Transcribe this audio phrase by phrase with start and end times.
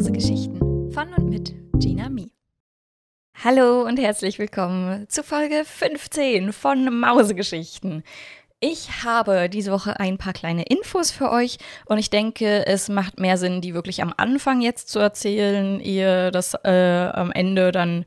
[0.00, 2.32] Mausegeschichten von und mit Gina Mi.
[3.44, 8.02] Hallo und herzlich willkommen zu Folge 15 von Mausegeschichten.
[8.60, 13.20] Ich habe diese Woche ein paar kleine Infos für euch und ich denke, es macht
[13.20, 18.06] mehr Sinn, die wirklich am Anfang jetzt zu erzählen, ehe das äh, am Ende dann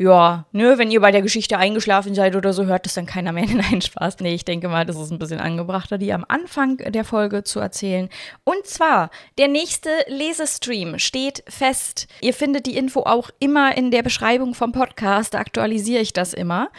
[0.00, 3.32] ja, ne, wenn ihr bei der Geschichte eingeschlafen seid oder so, hört das dann keiner
[3.32, 3.44] mehr.
[3.52, 4.20] Nein, Spaß.
[4.20, 7.60] Nee, ich denke mal, das ist ein bisschen angebrachter, die am Anfang der Folge zu
[7.60, 8.08] erzählen.
[8.42, 12.08] Und zwar, der nächste Lesestream steht fest.
[12.22, 16.32] Ihr findet die Info auch immer in der Beschreibung vom Podcast, da aktualisiere ich das
[16.32, 16.70] immer.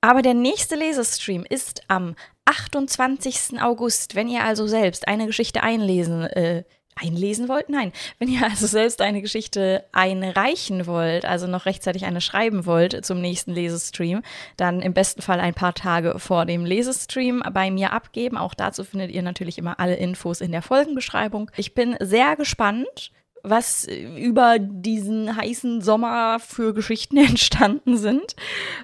[0.00, 2.14] Aber der nächste Lesestream ist am
[2.44, 3.60] 28.
[3.60, 4.14] August.
[4.14, 6.62] Wenn ihr also selbst eine Geschichte einlesen äh,
[7.00, 7.68] einlesen wollt?
[7.68, 7.92] Nein.
[8.18, 13.20] Wenn ihr also selbst eine Geschichte einreichen wollt, also noch rechtzeitig eine schreiben wollt zum
[13.20, 14.22] nächsten Lesestream,
[14.56, 18.36] dann im besten Fall ein paar Tage vor dem Lesestream bei mir abgeben.
[18.36, 21.50] Auch dazu findet ihr natürlich immer alle Infos in der Folgenbeschreibung.
[21.56, 23.12] Ich bin sehr gespannt
[23.50, 28.36] was über diesen heißen Sommer für Geschichten entstanden sind.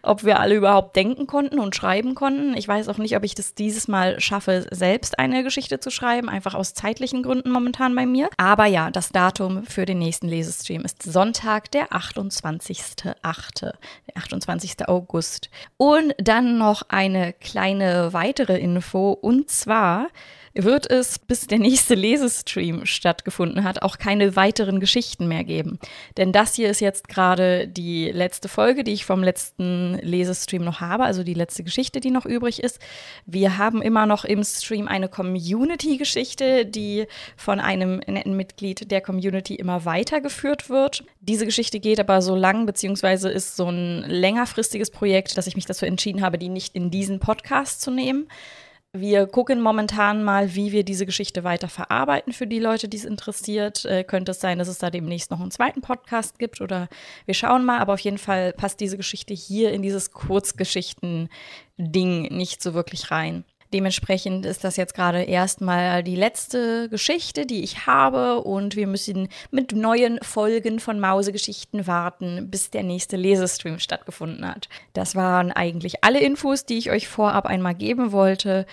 [0.02, 2.56] Ob wir alle überhaupt denken konnten und schreiben konnten.
[2.56, 6.28] Ich weiß auch nicht, ob ich das dieses Mal schaffe, selbst eine Geschichte zu schreiben,
[6.28, 8.28] einfach aus zeitlichen Gründen momentan bei mir.
[8.36, 14.89] Aber ja, das Datum für den nächsten Lesestream ist Sonntag, der 28.8., der 28.
[14.89, 15.50] August.
[15.77, 20.08] Und dann noch eine kleine weitere Info und zwar
[20.55, 25.78] wird es, bis der nächste Lesestream stattgefunden hat, auch keine weiteren Geschichten mehr geben.
[26.16, 30.80] Denn das hier ist jetzt gerade die letzte Folge, die ich vom letzten Lesestream noch
[30.80, 32.78] habe, also die letzte Geschichte, die noch übrig ist.
[33.27, 39.56] Wir haben immer noch im Stream eine Community-Geschichte, die von einem netten Mitglied der Community
[39.56, 41.05] immer weitergeführt wird.
[41.20, 45.66] Diese Geschichte geht aber so lang, beziehungsweise ist so ein längerfristiges Projekt, dass ich mich
[45.66, 48.28] dazu entschieden habe, die nicht in diesen Podcast zu nehmen.
[48.97, 53.05] Wir gucken momentan mal, wie wir diese Geschichte weiter verarbeiten für die Leute, die es
[53.05, 53.84] interessiert.
[53.84, 56.89] Äh, könnte es sein, dass es da demnächst noch einen zweiten Podcast gibt oder
[57.27, 57.81] wir schauen mal.
[57.81, 63.42] Aber auf jeden Fall passt diese Geschichte hier in dieses Kurzgeschichten-Ding nicht so wirklich rein.
[63.74, 69.27] Dementsprechend ist das jetzt gerade erstmal die letzte Geschichte, die ich habe und wir müssen
[69.51, 74.68] mit neuen Folgen von Mausegeschichten warten, bis der nächste Lesestream stattgefunden hat.
[74.92, 78.64] Das waren eigentlich alle Infos, die ich euch vorab einmal geben wollte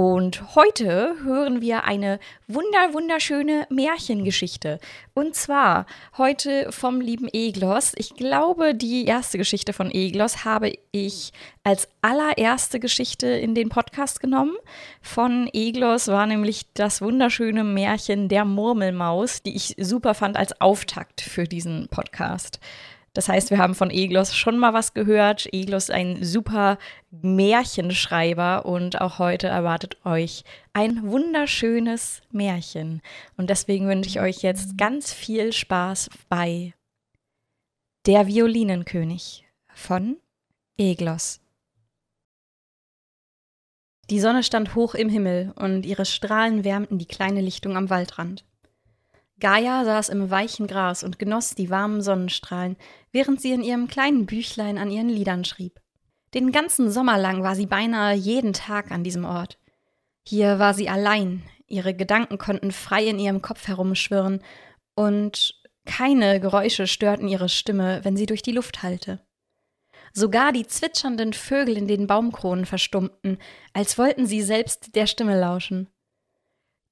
[0.00, 4.80] und heute hören wir eine wunder wunderschöne Märchengeschichte.
[5.12, 5.84] Und zwar
[6.16, 7.92] heute vom lieben Eglos.
[7.96, 11.34] Ich glaube, die erste Geschichte von Eglos habe ich
[11.64, 14.56] als allererste Geschichte in den Podcast genommen.
[15.02, 21.20] Von Eglos war nämlich das wunderschöne Märchen der Murmelmaus, die ich super fand als Auftakt
[21.20, 22.58] für diesen Podcast.
[23.12, 25.52] Das heißt, wir haben von Eglos schon mal was gehört.
[25.52, 26.78] Eglos ist ein super
[27.10, 33.02] Märchenschreiber und auch heute erwartet euch ein wunderschönes Märchen.
[33.36, 36.72] Und deswegen wünsche ich euch jetzt ganz viel Spaß bei
[38.06, 39.44] Der Violinenkönig
[39.74, 40.16] von
[40.78, 41.40] Eglos.
[44.08, 48.44] Die Sonne stand hoch im Himmel und ihre Strahlen wärmten die kleine Lichtung am Waldrand.
[49.40, 52.76] Gaia saß im weichen Gras und genoss die warmen Sonnenstrahlen,
[53.12, 55.80] während sie in ihrem kleinen Büchlein an ihren Liedern schrieb.
[56.34, 59.58] Den ganzen Sommer lang war sie beinahe jeden Tag an diesem Ort.
[60.22, 64.42] Hier war sie allein, ihre Gedanken konnten frei in ihrem Kopf herumschwirren,
[64.94, 69.20] und keine Geräusche störten ihre Stimme, wenn sie durch die Luft hallte.
[70.12, 73.38] Sogar die zwitschernden Vögel in den Baumkronen verstummten,
[73.72, 75.88] als wollten sie selbst der Stimme lauschen.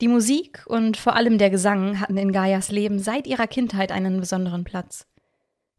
[0.01, 4.21] Die Musik und vor allem der Gesang hatten in Gaias Leben seit ihrer Kindheit einen
[4.21, 5.07] besonderen Platz.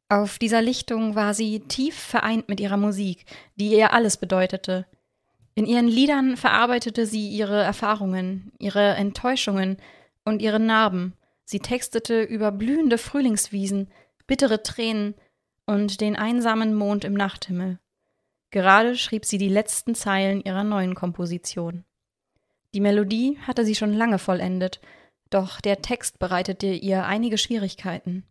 [0.09, 3.25] Auf dieser Lichtung war sie tief vereint mit ihrer Musik,
[3.55, 4.87] die ihr alles bedeutete.
[5.55, 9.77] In ihren Liedern verarbeitete sie ihre Erfahrungen, ihre Enttäuschungen
[10.25, 11.13] und ihre Narben.
[11.45, 13.89] Sie textete über blühende Frühlingswiesen,
[14.27, 15.15] bittere Tränen
[15.65, 17.79] und den einsamen Mond im Nachthimmel.
[18.51, 21.85] Gerade schrieb sie die letzten Zeilen ihrer neuen Komposition.
[22.73, 24.79] Die Melodie hatte sie schon lange vollendet,
[25.29, 28.23] doch der Text bereitete ihr einige Schwierigkeiten.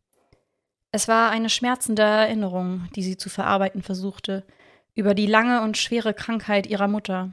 [0.91, 4.45] Es war eine schmerzende Erinnerung, die sie zu verarbeiten versuchte,
[4.95, 7.33] über die lange und schwere Krankheit ihrer Mutter.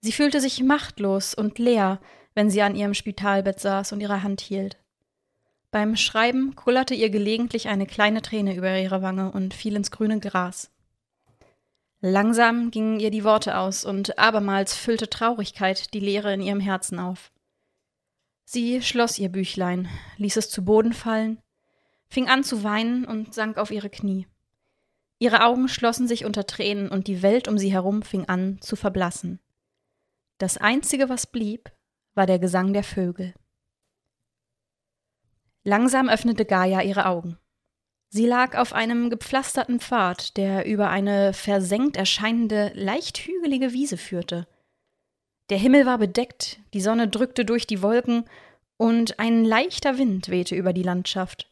[0.00, 2.00] Sie fühlte sich machtlos und leer,
[2.34, 4.78] wenn sie an ihrem Spitalbett saß und ihre Hand hielt.
[5.70, 10.18] Beim Schreiben kullerte ihr gelegentlich eine kleine Träne über ihre Wange und fiel ins grüne
[10.18, 10.70] Gras.
[12.02, 16.98] Langsam gingen ihr die Worte aus, und abermals füllte Traurigkeit die Leere in ihrem Herzen
[16.98, 17.30] auf.
[18.44, 21.42] Sie schloss ihr Büchlein, ließ es zu Boden fallen,
[22.08, 24.26] fing an zu weinen und sank auf ihre Knie.
[25.18, 28.76] Ihre Augen schlossen sich unter Tränen, und die Welt um sie herum fing an zu
[28.76, 29.38] verblassen.
[30.38, 31.70] Das Einzige, was blieb,
[32.14, 33.34] war der Gesang der Vögel.
[35.62, 37.38] Langsam öffnete Gaia ihre Augen.
[38.12, 44.48] Sie lag auf einem gepflasterten Pfad, der über eine versenkt erscheinende, leicht hügelige Wiese führte.
[45.48, 48.24] Der Himmel war bedeckt, die Sonne drückte durch die Wolken
[48.76, 51.48] und ein leichter Wind wehte über die Landschaft.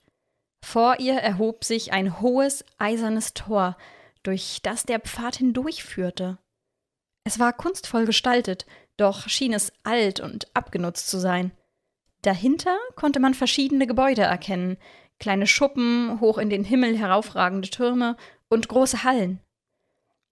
[0.64, 3.76] Vor ihr erhob sich ein hohes, eisernes Tor,
[4.24, 6.38] durch das der Pfad hindurchführte.
[7.24, 8.66] Es war kunstvoll gestaltet,
[8.96, 11.52] doch schien es alt und abgenutzt zu sein.
[12.22, 14.76] Dahinter konnte man verschiedene Gebäude erkennen,
[15.18, 18.16] kleine Schuppen, hoch in den Himmel heraufragende Türme
[18.48, 19.40] und große Hallen.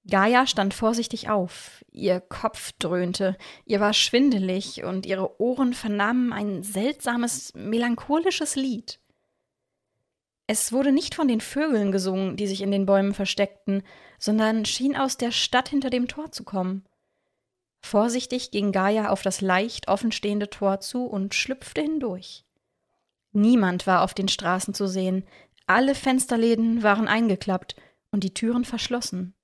[0.08, 6.62] Gaia stand vorsichtig auf, ihr Kopf dröhnte, ihr war schwindelig und ihre Ohren vernahmen ein
[6.62, 9.00] seltsames, melancholisches Lied.
[10.46, 13.82] Es wurde nicht von den Vögeln gesungen, die sich in den Bäumen versteckten,
[14.20, 16.84] sondern schien aus der Stadt hinter dem Tor zu kommen.
[17.80, 22.45] Vorsichtig ging Gaia auf das leicht offenstehende Tor zu und schlüpfte hindurch.
[23.36, 25.22] Niemand war auf den Straßen zu sehen,
[25.66, 27.76] alle Fensterläden waren eingeklappt
[28.10, 29.34] und die Türen verschlossen.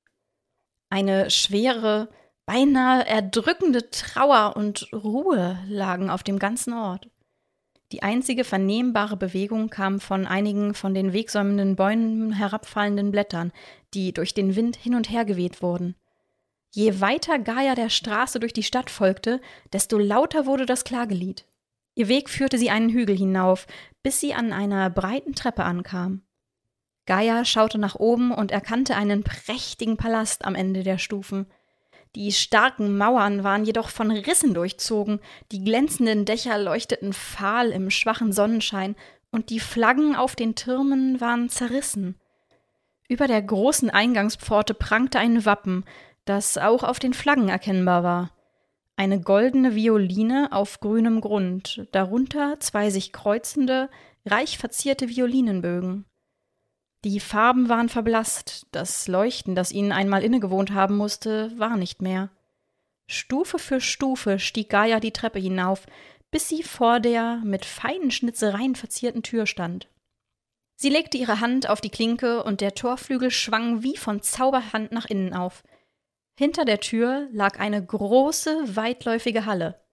[0.89, 2.09] Eine schwere,
[2.47, 7.11] beinahe erdrückende Trauer und Ruhe lagen auf dem ganzen Ort.
[7.93, 13.53] Die einzige vernehmbare Bewegung kam von einigen von den wegsäumenden Bäumen herabfallenden Blättern,
[13.93, 15.97] die durch den Wind hin und her geweht wurden.
[16.71, 19.43] Je weiter Gaia der Straße durch die Stadt folgte,
[19.75, 21.45] desto lauter wurde das Klagelied.
[21.95, 23.67] Ihr Weg führte sie einen Hügel hinauf,
[24.03, 26.23] bis sie an einer breiten Treppe ankam.
[27.07, 31.47] Gaia schaute nach oben und erkannte einen prächtigen Palast am Ende der Stufen.
[32.15, 38.33] Die starken Mauern waren jedoch von Rissen durchzogen, die glänzenden Dächer leuchteten fahl im schwachen
[38.33, 38.97] Sonnenschein,
[39.31, 42.21] und die Flaggen auf den Türmen waren zerrissen.
[43.09, 45.85] Über der großen Eingangspforte prangte ein Wappen,
[46.27, 48.31] das auch auf den Flaggen erkennbar war.
[48.97, 53.89] Eine goldene Violine auf grünem Grund, darunter zwei sich kreuzende,
[54.27, 56.05] reich verzierte Violinenbögen.
[57.05, 62.31] Die Farben waren verblasst, das Leuchten, das ihnen einmal innegewohnt haben musste, war nicht mehr.
[63.11, 65.87] Stufe für Stufe stieg Gaia die Treppe hinauf,
[66.31, 69.89] bis sie vor der mit feinen Schnitzereien verzierten Tür stand.
[70.77, 75.07] Sie legte ihre Hand auf die Klinke und der Torflügel schwang wie von Zauberhand nach
[75.07, 75.63] innen auf.
[76.39, 79.85] Hinter der Tür lag eine große, weitläufige Halle.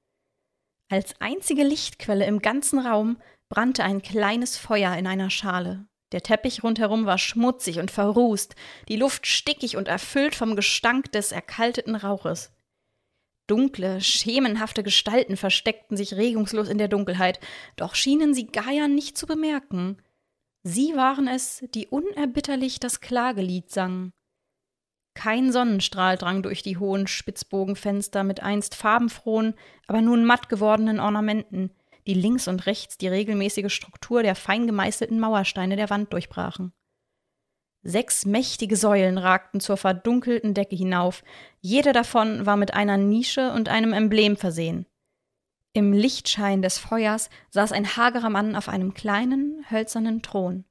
[0.89, 5.87] Als einzige Lichtquelle im ganzen Raum brannte ein kleines Feuer in einer Schale.
[6.11, 8.55] Der Teppich rundherum war schmutzig und verrußt,
[8.87, 12.51] die Luft stickig und erfüllt vom Gestank des erkalteten Rauches.
[13.45, 17.39] Dunkle, schemenhafte Gestalten versteckten sich regungslos in der Dunkelheit,
[17.75, 20.01] doch schienen sie Gaia nicht zu bemerken.
[20.63, 24.13] Sie waren es, die unerbitterlich das Klagelied sangen.
[25.19, 29.53] Kein Sonnenstrahl drang durch die hohen Spitzbogenfenster mit einst farbenfrohen,
[29.85, 31.71] aber nun matt gewordenen Ornamenten,
[32.07, 36.71] die links und rechts die regelmäßige Struktur der fein gemeißelten Mauersteine der Wand durchbrachen.
[37.81, 41.21] Sechs mächtige Säulen ragten zur verdunkelten Decke hinauf,
[41.59, 44.85] jede davon war mit einer Nische und einem Emblem versehen.
[45.73, 50.63] Im Lichtschein des Feuers saß ein hagerer Mann auf einem kleinen, hölzernen Thron.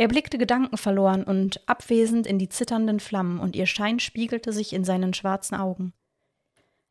[0.00, 4.82] Er blickte gedankenverloren und abwesend in die zitternden Flammen, und ihr Schein spiegelte sich in
[4.82, 5.92] seinen schwarzen Augen.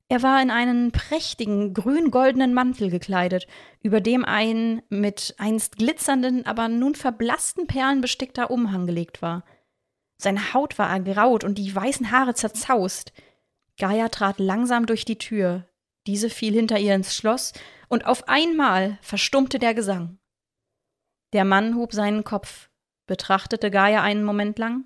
[0.09, 3.47] Er war in einen prächtigen grün-goldenen Mantel gekleidet,
[3.81, 9.43] über dem ein mit einst glitzernden, aber nun verblassten Perlen bestickter Umhang gelegt war.
[10.17, 13.11] Seine Haut war ergraut und die weißen Haare zerzaust.
[13.79, 15.67] Gaia trat langsam durch die Tür.
[16.05, 17.53] Diese fiel hinter ihr ins Schloss,
[17.87, 20.19] und auf einmal verstummte der Gesang.
[21.33, 22.68] Der Mann hob seinen Kopf,
[23.09, 24.85] betrachtete Gaia einen Moment lang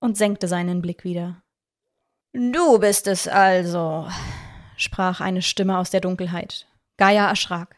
[0.00, 1.42] und senkte seinen Blick wieder.
[2.34, 4.08] Du bist es also,
[4.76, 6.66] sprach eine Stimme aus der Dunkelheit.
[6.98, 7.76] Gaia erschrak.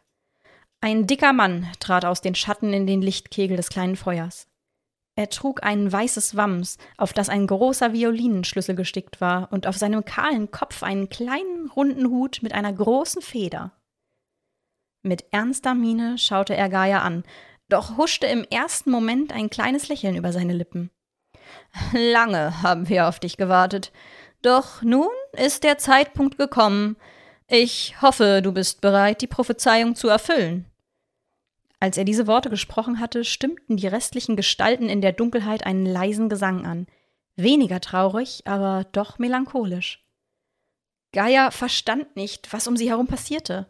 [0.81, 4.49] Ein dicker Mann trat aus den Schatten in den Lichtkegel des kleinen Feuers.
[5.15, 10.07] Er trug ein weißes Wams, auf das ein großer Violinenschlüssel gestickt war, und auf seinem
[10.07, 13.73] kahlen Kopf einen kleinen runden Hut mit einer großen Feder.
[15.03, 17.25] Mit ernster Miene schaute er Gaia an,
[17.69, 20.91] doch huschte im ersten Moment ein kleines Lächeln über seine Lippen.
[21.93, 23.93] Lange haben wir auf dich gewartet.
[24.43, 26.97] Doch nun ist der Zeitpunkt gekommen.
[27.49, 30.67] Ich hoffe, du bist bereit, die Prophezeiung zu erfüllen.
[31.79, 36.29] Als er diese Worte gesprochen hatte, stimmten die restlichen Gestalten in der Dunkelheit einen leisen
[36.29, 36.87] Gesang an.
[37.37, 40.03] Weniger traurig, aber doch melancholisch.
[41.13, 43.67] Gaia verstand nicht, was um sie herum passierte.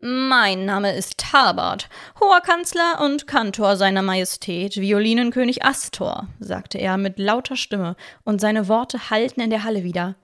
[0.00, 1.88] Mein Name ist Tabard,
[2.20, 8.68] hoher Kanzler und Kantor seiner Majestät, Violinenkönig Astor, sagte er mit lauter Stimme, und seine
[8.68, 10.14] Worte hallten in der Halle wieder.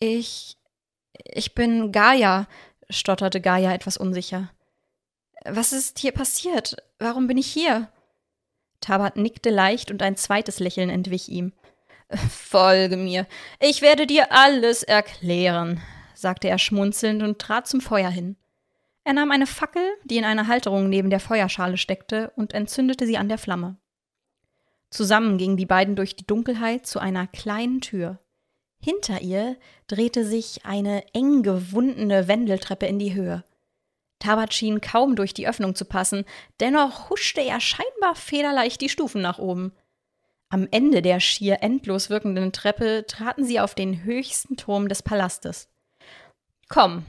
[0.00, 0.56] Ich.
[1.24, 2.48] ich bin Gaia,
[2.88, 4.50] stotterte Gaia etwas unsicher.
[5.44, 6.76] Was ist hier passiert?
[6.98, 7.88] Warum bin ich hier?
[8.80, 11.52] Tabat nickte leicht und ein zweites Lächeln entwich ihm.
[12.28, 13.28] Folge mir.
[13.60, 15.80] Ich werde dir alles erklären,
[16.14, 18.36] sagte er schmunzelnd und trat zum Feuer hin.
[19.04, 23.16] Er nahm eine Fackel, die in einer Halterung neben der Feuerschale steckte, und entzündete sie
[23.16, 23.76] an der Flamme.
[24.90, 28.18] Zusammen gingen die beiden durch die Dunkelheit zu einer kleinen Tür.
[28.82, 33.44] Hinter ihr drehte sich eine eng gewundene Wendeltreppe in die Höhe.
[34.18, 36.24] Tabat schien kaum durch die Öffnung zu passen,
[36.60, 39.72] dennoch huschte er scheinbar federleicht die Stufen nach oben.
[40.50, 45.68] Am Ende der schier endlos wirkenden Treppe traten sie auf den höchsten Turm des Palastes.
[46.68, 47.06] Komm,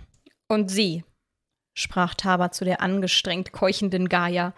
[0.48, 1.04] und sieh,
[1.74, 4.54] sprach Tabat zu der angestrengt keuchenden Gaia.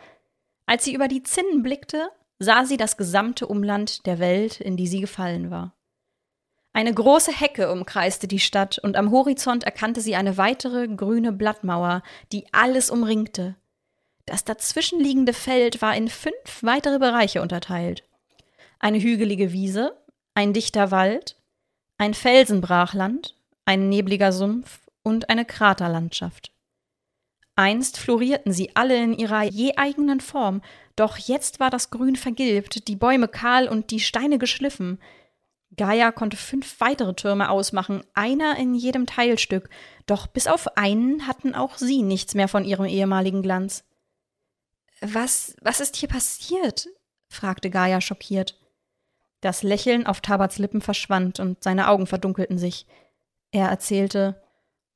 [0.65, 4.87] Als sie über die Zinnen blickte, sah sie das gesamte Umland der Welt, in die
[4.87, 5.75] sie gefallen war.
[6.73, 12.01] Eine große Hecke umkreiste die Stadt, und am Horizont erkannte sie eine weitere grüne Blattmauer,
[12.31, 13.55] die alles umringte.
[14.25, 18.03] Das dazwischenliegende Feld war in fünf weitere Bereiche unterteilt.
[18.79, 19.95] Eine hügelige Wiese,
[20.33, 21.37] ein dichter Wald,
[21.97, 26.52] ein Felsenbrachland, ein nebliger Sumpf und eine Kraterlandschaft.
[27.55, 30.61] Einst florierten sie alle in ihrer je eigenen Form,
[30.95, 34.99] doch jetzt war das Grün vergilbt, die Bäume kahl und die Steine geschliffen.
[35.75, 39.69] Gaia konnte fünf weitere Türme ausmachen, einer in jedem Teilstück,
[40.05, 43.83] doch bis auf einen hatten auch sie nichts mehr von ihrem ehemaligen Glanz.
[45.01, 46.87] Was, was ist hier passiert?
[47.27, 48.59] fragte Gaia schockiert.
[49.41, 52.85] Das Lächeln auf Tabats Lippen verschwand und seine Augen verdunkelten sich.
[53.51, 54.41] Er erzählte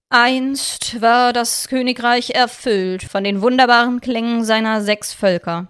[0.09, 5.67] Einst war das Königreich erfüllt von den wunderbaren Klängen seiner sechs Völker.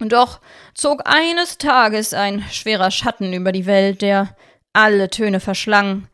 [0.00, 0.40] Doch
[0.74, 4.36] zog eines Tages ein schwerer Schatten über die Welt, der
[4.74, 6.08] alle Töne verschlang.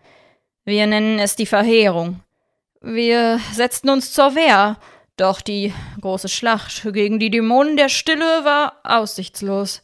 [0.64, 2.20] Wir nennen es die Verheerung.
[2.80, 4.76] Wir setzten uns zur Wehr,
[5.16, 9.82] doch die große Schlacht gegen die Dämonen der Stille war aussichtslos.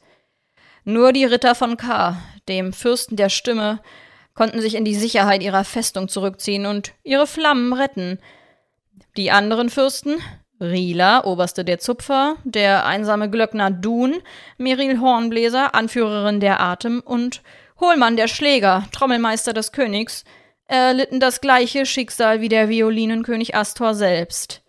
[0.85, 2.16] Nur die Ritter von K.,
[2.49, 3.80] dem Fürsten der Stimme,
[4.37, 8.21] konnten sich in die Sicherheit ihrer Festung zurückziehen und ihre Flammen retten.
[9.16, 10.23] Die anderen Fürsten,
[10.61, 14.16] Rila, Oberste der Zupfer, der einsame Glöckner Dun,
[14.59, 17.43] Meril Hornbläser, Anführerin der Atem und
[17.81, 20.25] Hohlmann der Schläger, Trommelmeister des Königs,
[20.66, 24.62] erlitten das gleiche Schicksal wie der Violinenkönig Astor selbst.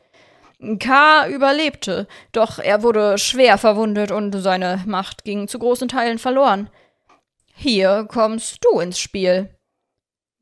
[0.79, 1.27] K.
[1.29, 6.69] überlebte, doch er wurde schwer verwundet und seine Macht ging zu großen Teilen verloren.
[7.53, 9.56] Hier kommst du ins Spiel.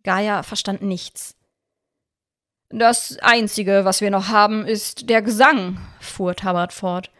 [0.05, 1.35] Gaia verstand nichts.
[2.69, 7.11] Das Einzige, was wir noch haben, ist der Gesang, fuhr Tabard fort.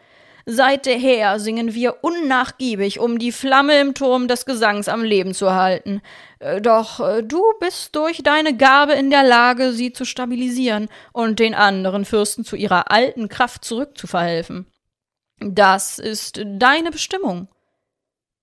[0.48, 6.02] Seither singen wir unnachgiebig, um die Flamme im Turm des Gesangs am Leben zu halten.
[6.38, 11.40] Äh, doch äh, du bist durch deine Gabe in der Lage, sie zu stabilisieren und
[11.40, 14.66] den anderen Fürsten zu ihrer alten Kraft zurückzuverhelfen.
[15.40, 17.48] Das ist deine Bestimmung.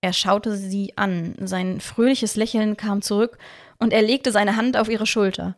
[0.04, 3.38] Er schaute sie an, sein fröhliches Lächeln kam zurück,
[3.78, 5.56] und er legte seine Hand auf ihre Schulter.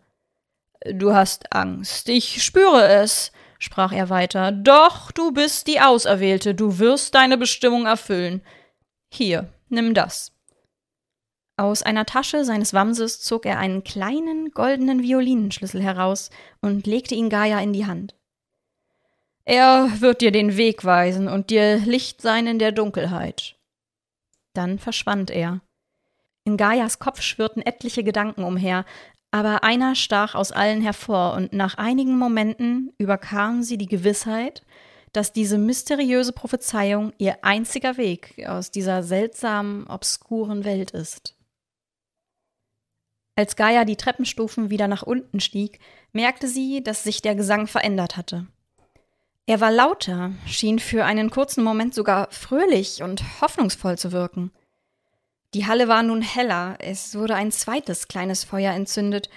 [0.88, 4.53] Du hast Angst, ich spüre es, sprach er weiter.
[4.53, 8.41] Doch du bist die Auserwählte, du wirst deine Bestimmung erfüllen.
[9.11, 10.31] Hier, nimm das.
[11.57, 17.31] Aus einer Tasche seines Wamses zog er einen kleinen goldenen Violinenschlüssel heraus und legte ihn
[17.31, 18.15] Gaia in die Hand.
[19.45, 23.56] Er wird dir den Weg weisen und dir Licht sein in der Dunkelheit.
[24.57, 25.61] Dann verschwand er.
[26.45, 28.85] In Gaias Kopf schwirrten etliche Gedanken umher,
[29.31, 34.65] aber einer stach aus allen hervor, und nach einigen Momenten überkam sie die Gewissheit,
[35.13, 41.37] dass diese mysteriöse Prophezeiung ihr einziger Weg aus dieser seltsamen, obskuren Welt ist.
[43.35, 45.81] Als Gaia die Treppenstufen wieder nach unten stieg,
[46.13, 48.47] merkte sie, dass sich der Gesang verändert hatte.
[49.49, 54.50] Er war lauter, schien für einen kurzen Moment sogar fröhlich und hoffnungsvoll zu wirken.
[55.55, 59.31] Die Halle war nun heller, es wurde ein zweites kleines Feuer entzündet,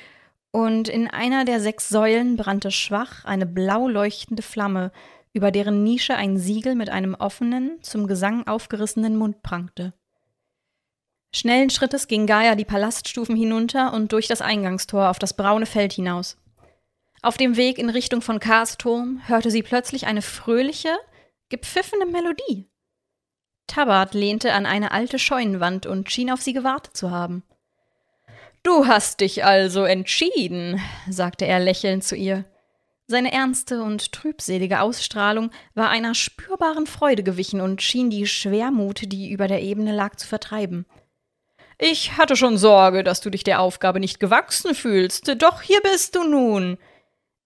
[0.51, 4.92] und in einer der sechs Säulen brannte schwach eine blau leuchtende Flamme,
[5.32, 9.94] über deren Nische ein Siegel mit einem offenen, zum Gesang aufgerissenen Mund prangte.
[11.36, 15.94] Schnellen Schrittes ging Gaia die Palaststufen hinunter und durch das Eingangstor auf das braune Feld
[15.94, 16.36] hinaus.
[17.22, 20.98] Auf dem Weg in Richtung von Kars Turm hörte sie plötzlich eine fröhliche,
[21.50, 22.70] gepfiffene Melodie.
[23.68, 27.44] Tabard lehnte an eine alte Scheunenwand und schien auf sie gewartet zu haben.
[28.64, 32.46] Du hast dich also entschieden, sagte er lächelnd zu ihr.
[33.08, 39.30] Seine ernste und trübselige Ausstrahlung war einer spürbaren Freude gewichen und schien die Schwermut, die
[39.30, 40.86] über der Ebene lag, zu vertreiben.
[41.80, 46.16] Ich hatte schon Sorge, dass du dich der Aufgabe nicht gewachsen fühlst, doch hier bist
[46.16, 46.78] du nun.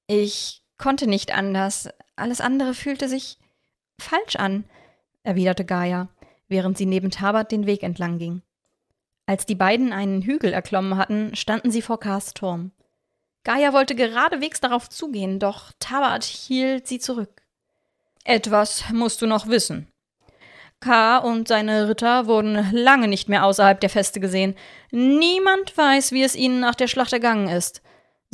[0.08, 1.90] Ich konnte nicht anders.
[2.16, 3.38] alles andere fühlte sich
[4.00, 4.66] falsch an,
[5.24, 6.10] erwiderte Gaia,
[6.48, 8.42] während sie neben Tabat den Weg entlang ging.
[9.26, 12.72] Als die beiden einen Hügel erklommen hatten, standen sie vor Kars Turm.
[13.46, 17.42] Gaia wollte geradewegs darauf zugehen, doch Tabat hielt sie zurück.
[18.24, 19.88] Etwas musst du noch wissen.
[20.80, 21.18] K.
[21.18, 24.56] und seine Ritter wurden lange nicht mehr außerhalb der Feste gesehen.
[24.92, 27.82] Niemand weiß, wie es ihnen nach der Schlacht ergangen ist.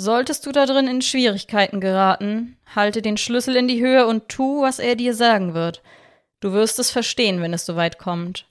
[0.01, 4.61] Solltest du da drin in Schwierigkeiten geraten, halte den Schlüssel in die Höhe und tu,
[4.61, 5.83] was er dir sagen wird.
[6.39, 8.47] Du wirst es verstehen, wenn es soweit kommt.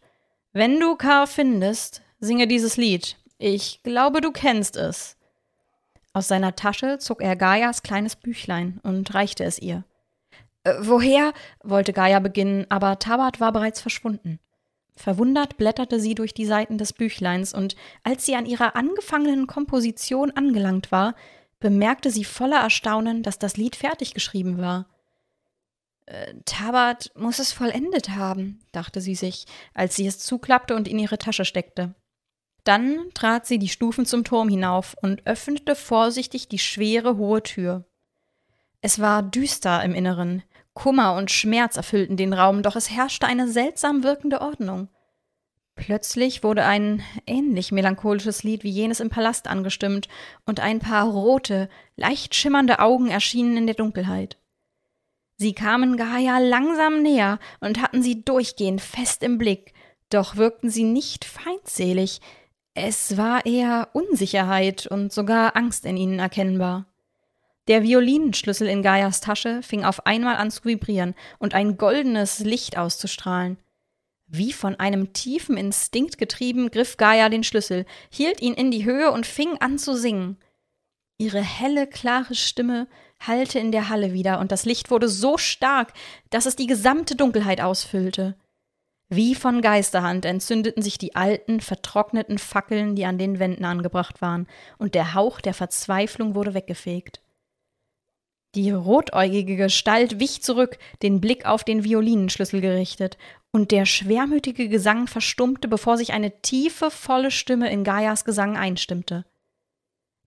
[0.52, 1.24] Wenn du K.
[1.24, 3.16] findest, singe dieses Lied.
[3.38, 5.16] Ich glaube, du kennst es.
[6.12, 9.84] Aus seiner Tasche zog er Gaias kleines Büchlein und reichte es ihr.
[10.64, 11.32] Äh, woher?
[11.62, 14.38] wollte Gaia beginnen, aber Tabat war bereits verschwunden.
[14.96, 20.30] Verwundert blätterte sie durch die Seiten des Büchleins, und als sie an ihrer angefangenen Komposition
[20.32, 21.14] angelangt war,
[21.60, 24.86] bemerkte sie voller Erstaunen, dass das Lied fertig geschrieben war.
[26.06, 30.98] Äh, Tabat muss es vollendet haben, dachte sie sich, als sie es zuklappte und in
[30.98, 31.94] ihre Tasche steckte.
[32.64, 37.86] Dann trat sie die Stufen zum Turm hinauf und öffnete vorsichtig die schwere hohe Tür.
[38.80, 40.42] Es war düster im Inneren,
[40.78, 44.88] Kummer und Schmerz erfüllten den Raum, doch es herrschte eine seltsam wirkende Ordnung.
[45.78, 50.08] Plötzlich wurde ein ähnlich melancholisches Lied wie jenes im Palast angestimmt,
[50.44, 54.36] und ein paar rote, leicht schimmernde Augen erschienen in der Dunkelheit.
[55.36, 59.72] Sie kamen Gaia langsam näher und hatten sie durchgehend fest im Blick,
[60.10, 62.20] doch wirkten sie nicht feindselig,
[62.80, 66.86] es war eher Unsicherheit und sogar Angst in ihnen erkennbar.
[67.66, 72.78] Der Violinenschlüssel in Gaias Tasche fing auf einmal an zu vibrieren und ein goldenes Licht
[72.78, 73.58] auszustrahlen.
[74.28, 79.10] Wie von einem tiefen Instinkt getrieben, griff Gaia den Schlüssel, hielt ihn in die Höhe
[79.10, 80.36] und fing an zu singen.
[81.16, 82.86] Ihre helle, klare Stimme
[83.20, 85.92] hallte in der Halle wieder, und das Licht wurde so stark,
[86.30, 88.36] dass es die gesamte Dunkelheit ausfüllte.
[89.08, 94.46] Wie von Geisterhand entzündeten sich die alten, vertrockneten Fackeln, die an den Wänden angebracht waren,
[94.76, 97.22] und der Hauch der Verzweiflung wurde weggefegt.
[98.54, 103.18] Die rotäugige Gestalt wich zurück, den Blick auf den Violinenschlüssel gerichtet,
[103.52, 109.24] und der schwermütige Gesang verstummte, bevor sich eine tiefe, volle Stimme in Gaias Gesang einstimmte.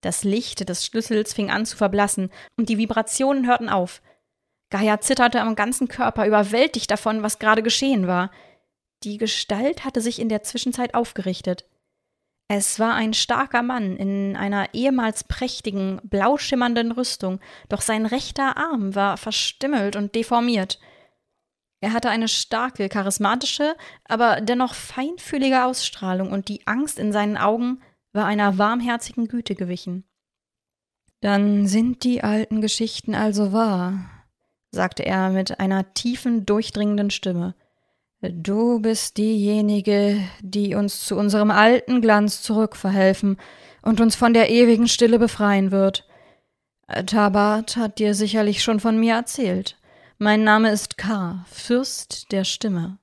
[0.01, 4.01] Das Licht des Schlüssels fing an zu verblassen, und die Vibrationen hörten auf.
[4.71, 8.31] Gaia zitterte am ganzen Körper, überwältigt davon, was gerade geschehen war.
[9.03, 11.65] Die Gestalt hatte sich in der Zwischenzeit aufgerichtet.
[12.47, 18.57] Es war ein starker Mann in einer ehemals prächtigen, blau schimmernden Rüstung, doch sein rechter
[18.57, 20.79] Arm war verstümmelt und deformiert.
[21.81, 27.81] Er hatte eine starke, charismatische, aber dennoch feinfühlige Ausstrahlung, und die Angst in seinen Augen
[28.13, 30.03] war einer warmherzigen Güte gewichen.
[31.21, 34.09] Dann sind die alten Geschichten also wahr,
[34.71, 37.55] sagte er mit einer tiefen, durchdringenden Stimme.
[38.21, 43.37] Du bist diejenige, die uns zu unserem alten Glanz zurückverhelfen
[43.81, 46.07] und uns von der ewigen Stille befreien wird.
[47.07, 49.80] Tabat hat dir sicherlich schon von mir erzählt.
[50.23, 52.99] Mein Name ist K., Fürst der Stimme.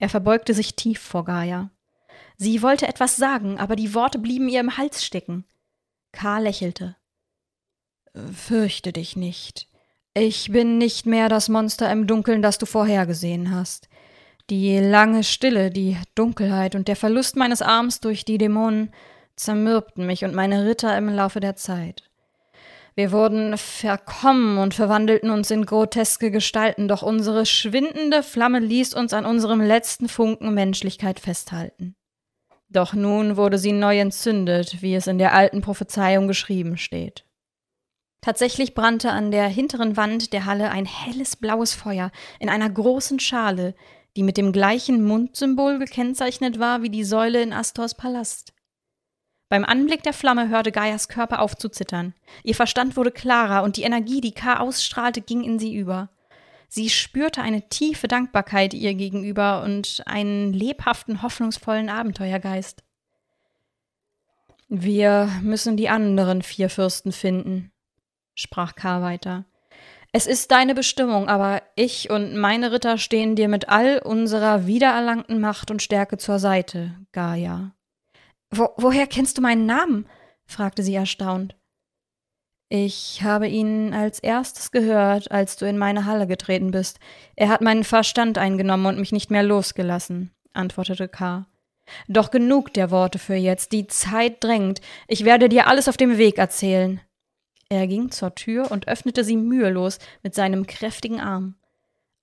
[0.00, 1.70] Er verbeugte sich tief vor Gaia.
[2.36, 5.44] Sie wollte etwas sagen, aber die Worte blieben ihr im Hals stecken.
[6.10, 6.40] K.
[6.40, 6.96] lächelte.
[8.32, 9.68] Fürchte dich nicht.
[10.14, 13.88] Ich bin nicht mehr das Monster im Dunkeln, das du vorhergesehen hast.
[14.50, 18.92] Die lange Stille, die Dunkelheit und der Verlust meines Arms durch die Dämonen
[19.36, 22.05] zermürbten mich und meine Ritter im Laufe der Zeit.
[22.96, 29.12] Wir wurden verkommen und verwandelten uns in groteske Gestalten, doch unsere schwindende Flamme ließ uns
[29.12, 31.94] an unserem letzten Funken Menschlichkeit festhalten.
[32.70, 37.26] Doch nun wurde sie neu entzündet, wie es in der alten Prophezeiung geschrieben steht.
[38.22, 43.20] Tatsächlich brannte an der hinteren Wand der Halle ein helles blaues Feuer in einer großen
[43.20, 43.74] Schale,
[44.16, 48.55] die mit dem gleichen Mundsymbol gekennzeichnet war wie die Säule in Astors Palast.
[49.48, 52.14] Beim Anblick der Flamme hörte Gaias Körper auf zu zittern.
[52.42, 56.08] Ihr Verstand wurde klarer und die Energie, die K ausstrahlte, ging in sie über.
[56.68, 62.82] Sie spürte eine tiefe Dankbarkeit ihr gegenüber und einen lebhaften, hoffnungsvollen Abenteuergeist.
[64.68, 67.70] Wir müssen die anderen vier Fürsten finden,
[68.34, 69.44] sprach K weiter.
[70.10, 75.40] Es ist deine Bestimmung, aber ich und meine Ritter stehen dir mit all unserer wiedererlangten
[75.40, 77.75] Macht und Stärke zur Seite, Gaia.
[78.50, 80.06] Wo, woher kennst du meinen Namen?
[80.46, 81.56] fragte sie erstaunt.
[82.68, 86.98] Ich habe ihn als erstes gehört, als du in meine Halle getreten bist.
[87.36, 91.46] Er hat meinen Verstand eingenommen und mich nicht mehr losgelassen, antwortete K.
[92.08, 94.80] Doch genug der Worte für jetzt, die Zeit drängt.
[95.06, 97.00] Ich werde dir alles auf dem Weg erzählen.
[97.68, 101.54] Er ging zur Tür und öffnete sie mühelos mit seinem kräftigen Arm.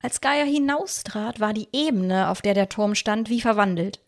[0.02, 4.03] Als Gaia hinaustrat, war die Ebene, auf der der Turm stand, wie verwandelt.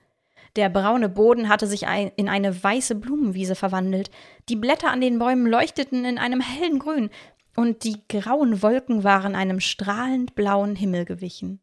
[0.56, 1.84] Der braune Boden hatte sich
[2.16, 4.10] in eine weiße Blumenwiese verwandelt,
[4.48, 7.10] die Blätter an den Bäumen leuchteten in einem hellen Grün,
[7.58, 11.62] und die grauen Wolken waren einem strahlend blauen Himmel gewichen.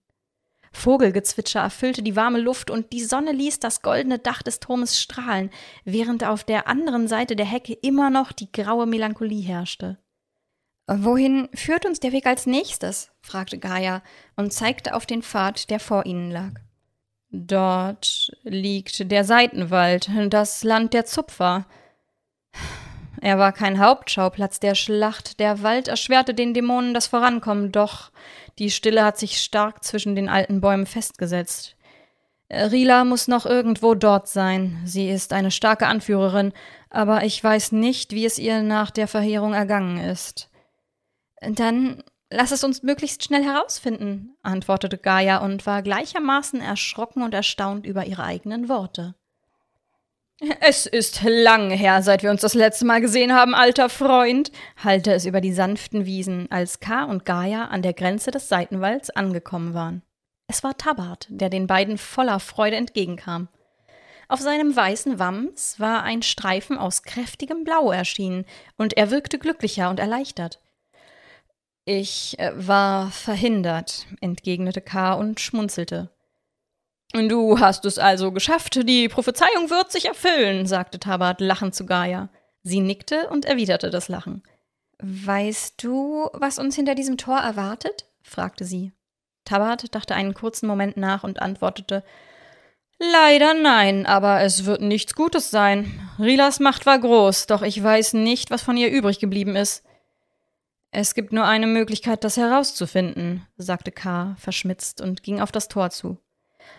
[0.72, 5.50] Vogelgezwitscher erfüllte die warme Luft und die Sonne ließ das goldene Dach des Turmes strahlen,
[5.84, 9.98] während auf der anderen Seite der Hecke immer noch die graue Melancholie herrschte.
[10.86, 13.12] Wohin führt uns der Weg als nächstes?
[13.20, 14.02] fragte Gaia
[14.36, 16.54] und zeigte auf den Pfad, der vor ihnen lag.
[17.32, 21.64] Dort liegt der Seitenwald, das Land der Zupfer.
[23.22, 28.10] Er war kein Hauptschauplatz der Schlacht, der Wald erschwerte den Dämonen das Vorankommen, doch
[28.58, 31.76] die Stille hat sich stark zwischen den alten Bäumen festgesetzt.
[32.50, 34.82] Rila muss noch irgendwo dort sein.
[34.84, 36.52] Sie ist eine starke Anführerin,
[36.90, 40.50] aber ich weiß nicht, wie es ihr nach der Verheerung ergangen ist.
[41.40, 42.02] Dann
[42.34, 48.06] Lass es uns möglichst schnell herausfinden, antwortete Gaia und war gleichermaßen erschrocken und erstaunt über
[48.06, 49.14] ihre eigenen Worte.
[50.60, 54.50] Es ist lange her, seit wir uns das letzte Mal gesehen haben, alter Freund,
[54.82, 59.10] hallte es über die sanften Wiesen, als K und Gaia an der Grenze des Seitenwalds
[59.10, 60.00] angekommen waren.
[60.46, 63.48] Es war Tabat, der den beiden voller Freude entgegenkam.
[64.28, 68.46] Auf seinem weißen Wams war ein Streifen aus kräftigem Blau erschienen,
[68.78, 70.61] und er wirkte glücklicher und erleichtert.
[71.84, 75.14] Ich äh, war verhindert, entgegnete K.
[75.14, 76.10] und schmunzelte.
[77.12, 82.30] Du hast es also geschafft, die Prophezeiung wird sich erfüllen, sagte Tabat lachend zu Gaia.
[82.62, 84.42] Sie nickte und erwiderte das Lachen.
[85.02, 88.06] Weißt du, was uns hinter diesem Tor erwartet?
[88.22, 88.92] fragte sie.
[89.44, 92.04] Tabat dachte einen kurzen Moment nach und antwortete
[92.98, 96.08] Leider nein, aber es wird nichts Gutes sein.
[96.20, 99.82] Rilas Macht war groß, doch ich weiß nicht, was von ihr übrig geblieben ist.
[100.94, 104.36] Es gibt nur eine Möglichkeit, das herauszufinden, sagte K.
[104.38, 106.18] verschmitzt und ging auf das Tor zu.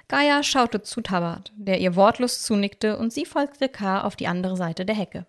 [0.08, 4.02] Gaia schaute zu Tabat, der ihr wortlos zunickte, und sie folgte K.
[4.02, 5.26] auf die andere Seite der Hecke.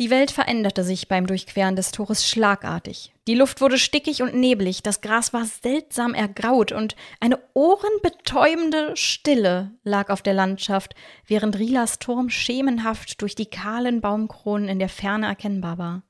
[0.00, 3.14] Die Welt veränderte sich beim Durchqueren des Tores schlagartig.
[3.28, 9.70] Die Luft wurde stickig und neblig, das Gras war seltsam ergraut und eine ohrenbetäubende Stille
[9.84, 10.96] lag auf der Landschaft,
[11.28, 16.02] während Rilas Turm schemenhaft durch die kahlen Baumkronen in der Ferne erkennbar war.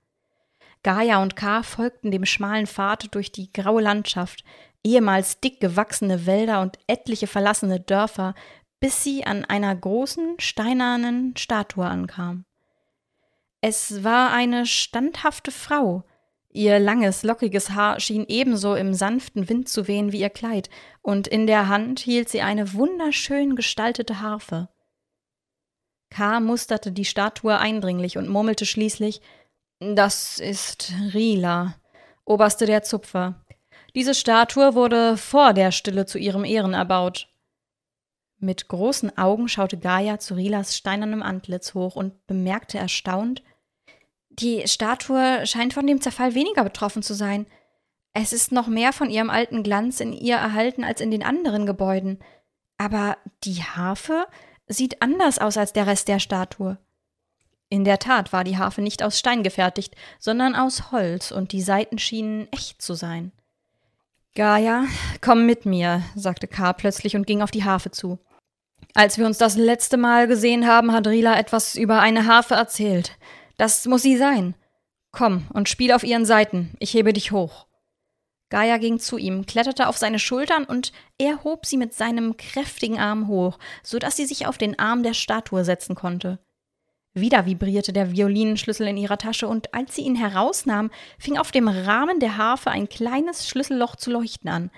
[0.83, 4.45] Gaia und K folgten dem schmalen Pfad durch die graue Landschaft,
[4.83, 8.35] ehemals dick gewachsene Wälder und etliche verlassene Dörfer,
[8.81, 12.45] bis sie an einer großen steinernen Statue ankam.
[13.61, 16.03] Es war eine standhafte Frau.
[16.51, 20.69] Ihr langes, lockiges Haar schien ebenso im sanften Wind zu wehen wie ihr Kleid,
[21.01, 24.69] und in der Hand hielt sie eine wunderschön gestaltete Harfe.
[26.11, 26.41] K.
[26.41, 29.23] musterte die Statue eindringlich und murmelte schließlich
[29.97, 31.75] das ist Rila,
[32.25, 33.45] Oberste der Zupfer.
[33.95, 37.29] Diese Statue wurde vor der Stille zu ihrem Ehren erbaut.
[38.39, 43.43] Mit großen Augen schaute Gaia zu Rilas steinernem Antlitz hoch und bemerkte erstaunt,
[44.31, 47.47] die Statue scheint von dem Zerfall weniger betroffen zu sein.
[48.15, 51.67] Es ist noch mehr von ihrem alten Glanz in ihr erhalten als in den anderen
[51.67, 52.19] Gebäuden.
[52.79, 54.27] Aber die Harfe
[54.67, 56.79] sieht anders aus als der Rest der Statue.
[57.73, 61.63] In der Tat war die Harfe nicht aus Stein gefertigt, sondern aus Holz, und die
[61.63, 63.33] Saiten schienen echt zu sein.
[64.35, 64.85] Gaia,
[65.23, 66.75] komm mit mir, sagte K.
[66.75, 68.19] plötzlich und ging auf die Harfe zu.
[68.93, 73.17] Als wir uns das letzte Mal gesehen haben, hat Rila etwas über eine Harfe erzählt.
[73.57, 74.55] Das muss sie sein.
[75.11, 76.75] Komm und spiel auf ihren Seiten.
[76.79, 77.69] Ich hebe dich hoch.
[78.51, 82.99] Gaia ging zu ihm, kletterte auf seine Schultern und er hob sie mit seinem kräftigen
[82.99, 86.39] Arm hoch, so dass sie sich auf den Arm der Statue setzen konnte.
[87.15, 91.69] Wieder vibrierte der Violinenschlüssel in ihrer Tasche, und als sie ihn herausnahm, fing auf dem
[91.69, 94.71] Rahmen der Harfe ein kleines Schlüsselloch zu leuchten an.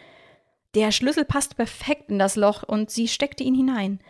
[0.74, 4.00] Der Schlüssel passte perfekt in das Loch, und sie steckte ihn hinein.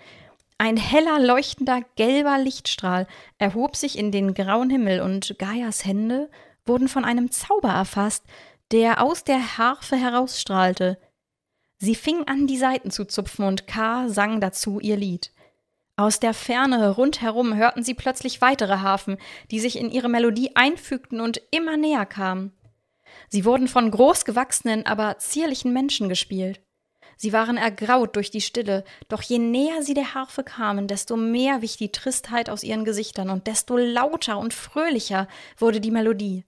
[0.56, 3.06] Ein heller, leuchtender, gelber Lichtstrahl
[3.38, 6.30] erhob sich in den grauen Himmel, und Gaias Hände
[6.64, 8.24] wurden von einem Zauber erfasst,
[8.72, 10.98] der aus der Harfe herausstrahlte.
[11.76, 14.08] Sie fing an, die Saiten zu zupfen, und K.
[14.08, 15.33] sang dazu ihr Lied.
[15.96, 19.16] Aus der Ferne rundherum hörten sie plötzlich weitere Harfen,
[19.52, 22.52] die sich in ihre Melodie einfügten und immer näher kamen.
[23.28, 26.60] Sie wurden von großgewachsenen, aber zierlichen Menschen gespielt.
[27.16, 31.62] Sie waren ergraut durch die Stille, doch je näher sie der Harfe kamen, desto mehr
[31.62, 36.44] wich die Tristheit aus ihren Gesichtern und desto lauter und fröhlicher wurde die Melodie.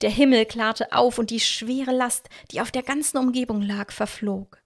[0.00, 4.60] Der Himmel klarte auf und die schwere Last, die auf der ganzen Umgebung lag, verflog.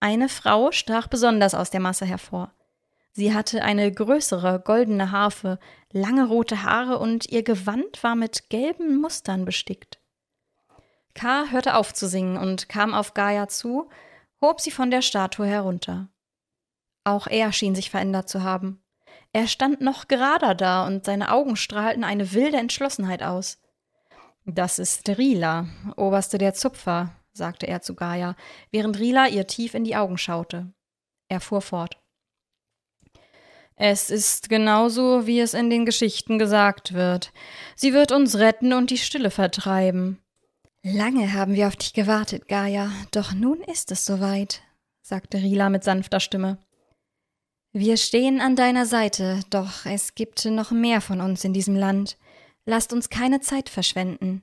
[0.00, 2.52] Eine Frau stach besonders aus der Masse hervor.
[3.12, 5.58] Sie hatte eine größere goldene Harfe,
[5.92, 10.00] lange rote Haare und ihr Gewand war mit gelben Mustern bestickt.
[11.14, 11.50] K.
[11.50, 13.90] hörte auf zu singen und kam auf Gaia zu,
[14.40, 16.08] hob sie von der Statue herunter.
[17.04, 18.82] Auch er schien sich verändert zu haben.
[19.32, 23.60] Er stand noch gerader da und seine Augen strahlten eine wilde Entschlossenheit aus.
[24.44, 25.66] Das ist Rila,
[25.96, 28.36] Oberste der Zupfer, sagte er zu Gaia,
[28.70, 30.72] während Rila ihr tief in die Augen schaute.
[31.28, 32.00] Er fuhr fort.
[33.80, 37.32] Es ist genauso, wie es in den Geschichten gesagt wird.
[37.76, 40.18] Sie wird uns retten und die Stille vertreiben.
[40.82, 44.62] Lange haben wir auf dich gewartet, Gaia, doch nun ist es soweit,
[45.00, 46.58] sagte Rila mit sanfter Stimme.
[47.72, 52.16] Wir stehen an deiner Seite, doch es gibt noch mehr von uns in diesem Land.
[52.64, 54.42] Lasst uns keine Zeit verschwenden.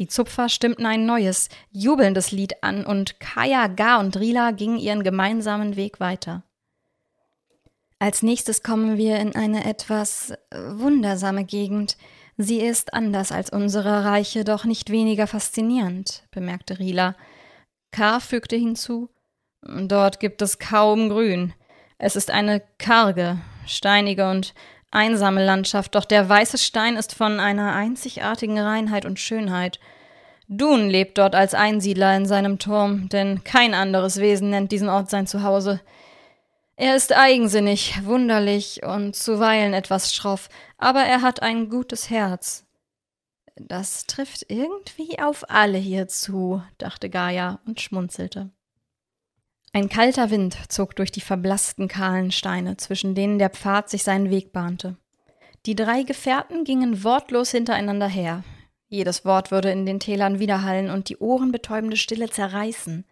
[0.00, 5.04] Die Zupfer stimmten ein neues, jubelndes Lied an und Kaya, Ga und Rila gingen ihren
[5.04, 6.42] gemeinsamen Weg weiter.
[7.98, 11.96] Als nächstes kommen wir in eine etwas wundersame Gegend.
[12.36, 17.16] Sie ist anders als unsere Reiche, doch nicht weniger faszinierend, bemerkte Rila.
[17.90, 18.20] K.
[18.20, 19.08] fügte hinzu,
[19.62, 21.52] Dort gibt es kaum Grün.
[21.98, 24.54] Es ist eine karge, steinige und
[24.90, 29.80] einsame Landschaft, doch der weiße Stein ist von einer einzigartigen Reinheit und Schönheit.
[30.46, 35.10] Dun lebt dort als Einsiedler in seinem Turm, denn kein anderes Wesen nennt diesen Ort
[35.10, 35.80] sein Zuhause.
[36.80, 42.66] Er ist eigensinnig, wunderlich und zuweilen etwas schroff, aber er hat ein gutes Herz.
[43.56, 48.52] Das trifft irgendwie auf alle hier zu, dachte Gaia und schmunzelte.
[49.72, 54.30] Ein kalter Wind zog durch die verblassten kahlen Steine, zwischen denen der Pfad sich seinen
[54.30, 54.96] Weg bahnte.
[55.66, 58.44] Die drei Gefährten gingen wortlos hintereinander her.
[58.86, 63.04] Jedes Wort würde in den Tälern widerhallen und die ohrenbetäubende Stille zerreißen.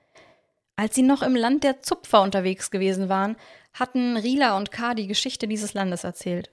[0.77, 3.37] Als sie noch im Land der Zupfer unterwegs gewesen waren,
[3.73, 4.95] hatten Rila und K.
[4.95, 6.51] die Geschichte dieses Landes erzählt.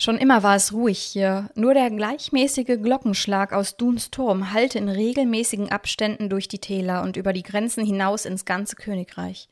[0.00, 4.88] Schon immer war es ruhig hier, nur der gleichmäßige Glockenschlag aus Duns Turm hallte in
[4.88, 9.48] regelmäßigen Abständen durch die Täler und über die Grenzen hinaus ins ganze Königreich.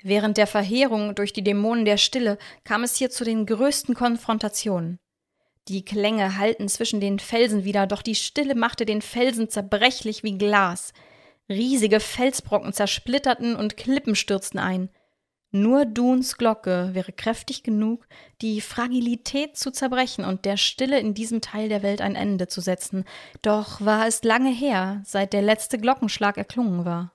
[0.00, 4.98] Während der Verheerung durch die Dämonen der Stille kam es hier zu den größten Konfrontationen.
[5.66, 10.36] Die Klänge hallten zwischen den Felsen wieder, doch die Stille machte den Felsen zerbrechlich wie
[10.36, 10.92] Glas.
[11.48, 14.90] Riesige Felsbrocken zersplitterten und Klippen stürzten ein–
[15.56, 18.08] nur Duns Glocke wäre kräftig genug,
[18.42, 22.60] die Fragilität zu zerbrechen und der Stille in diesem Teil der Welt ein Ende zu
[22.60, 23.04] setzen.
[23.40, 27.12] Doch war es lange her, seit der letzte Glockenschlag erklungen war.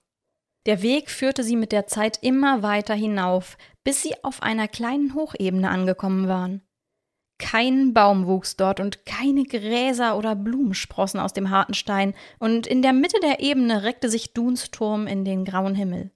[0.68, 5.16] Der Weg führte sie mit der Zeit immer weiter hinauf, bis sie auf einer kleinen
[5.16, 6.62] Hochebene angekommen waren.
[7.40, 12.68] Kein Baum wuchs dort und keine Gräser oder Blumen sprossen aus dem harten Stein, und
[12.68, 16.12] in der Mitte der Ebene reckte sich Duns Turm in den grauen Himmel.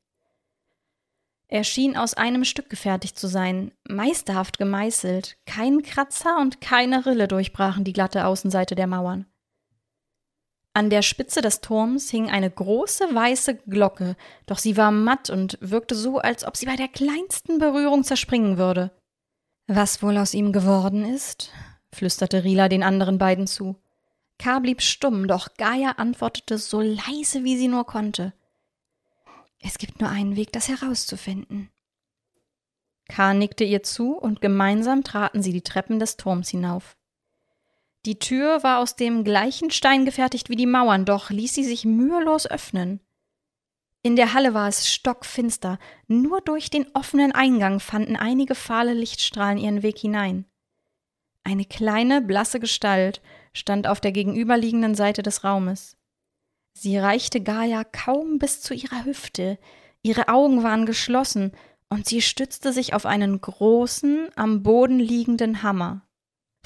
[1.48, 7.28] Er schien aus einem Stück gefertigt zu sein, meisterhaft gemeißelt, kein Kratzer und keine Rille
[7.28, 9.26] durchbrachen die glatte Außenseite der Mauern.
[10.74, 14.16] An der Spitze des Turms hing eine große weiße Glocke,
[14.48, 18.58] doch sie war matt und wirkte so, als ob sie bei der kleinsten Berührung zerspringen
[18.58, 18.92] würde.
[19.68, 21.52] Was wohl aus ihm geworden ist?
[21.92, 23.76] flüsterte Rila den anderen beiden zu.
[24.40, 24.60] K.
[24.60, 28.34] blieb stumm, doch Gaia antwortete so leise, wie sie nur konnte.
[29.60, 31.70] Es gibt nur einen Weg, das herauszufinden.
[33.08, 33.34] K.
[33.34, 36.98] nickte ihr zu und gemeinsam traten sie die Treppen des Turms hinauf.
[38.06, 41.86] Die Tür war aus dem gleichen Stein gefertigt wie die Mauern, doch ließ sie sich
[41.86, 43.00] mühelos öffnen.
[44.06, 49.58] In der Halle war es stockfinster, nur durch den offenen Eingang fanden einige fahle Lichtstrahlen
[49.58, 50.46] ihren Weg hinein.
[51.46, 53.22] Eine kleine, blasse Gestalt
[53.54, 55.98] stand auf der gegenüberliegenden Seite des Raumes.
[56.74, 59.58] Sie reichte Gaia kaum bis zu ihrer Hüfte,
[60.02, 61.54] ihre Augen waren geschlossen,
[61.90, 66.02] und sie stützte sich auf einen großen, am Boden liegenden Hammer.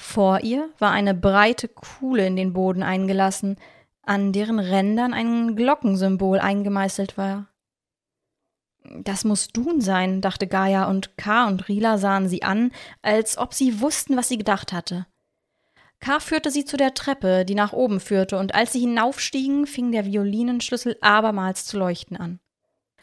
[0.00, 3.56] Vor ihr war eine breite Kuhle in den Boden eingelassen,
[4.08, 7.48] an deren Rändern ein Glockensymbol eingemeißelt war.
[8.82, 11.46] Das muss Dun sein, dachte Gaia, und K.
[11.46, 15.06] und Rila sahen sie an, als ob sie wussten, was sie gedacht hatte.
[16.00, 16.20] K.
[16.20, 20.06] führte sie zu der Treppe, die nach oben führte, und als sie hinaufstiegen, fing der
[20.06, 22.40] Violinenschlüssel abermals zu leuchten an.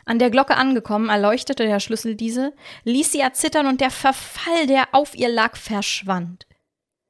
[0.06, 4.88] An der Glocke angekommen, erleuchtete der Schlüssel diese, ließ sie erzittern und der Verfall, der
[4.94, 6.48] auf ihr lag, verschwand.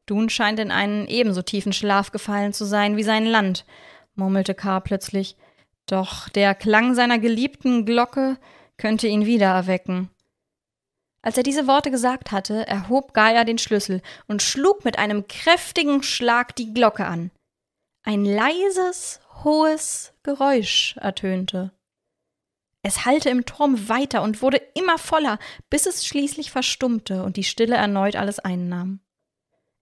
[0.05, 3.65] Dun scheint in einen ebenso tiefen Schlaf gefallen zu sein wie sein Land,
[4.15, 4.79] murmelte K.
[4.79, 5.35] plötzlich.
[5.87, 8.37] Doch der Klang seiner geliebten Glocke
[8.77, 10.09] könnte ihn wieder erwecken.
[11.21, 16.03] Als er diese Worte gesagt hatte, erhob Gaia den Schlüssel und schlug mit einem kräftigen
[16.03, 17.31] Schlag die Glocke an.
[18.03, 21.71] Ein leises, hohes Geräusch ertönte.
[22.83, 25.39] Es hallte im Turm weiter und wurde immer voller,
[25.71, 28.99] bis es schließlich verstummte und die Stille erneut alles einnahm.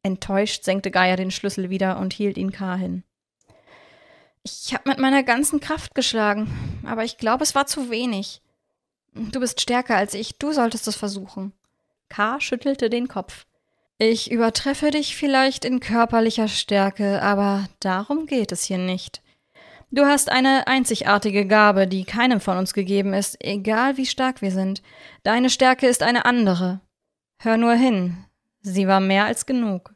[0.03, 2.75] Enttäuscht senkte Gaia den Schlüssel wieder und hielt ihn K.
[2.75, 3.03] hin.
[4.43, 8.41] Ich habe mit meiner ganzen Kraft geschlagen, aber ich glaube, es war zu wenig.
[9.13, 11.53] Du bist stärker als ich, du solltest es versuchen.
[12.09, 12.39] K.
[12.41, 13.45] schüttelte den Kopf.
[13.97, 19.21] Ich übertreffe dich vielleicht in körperlicher Stärke, aber darum geht es hier nicht.
[19.91, 24.51] Du hast eine einzigartige Gabe, die keinem von uns gegeben ist, egal wie stark wir
[24.51, 24.81] sind.
[25.21, 26.81] Deine Stärke ist eine andere.
[27.37, 28.25] Hör nur hin,
[28.61, 29.92] sie war mehr als genug.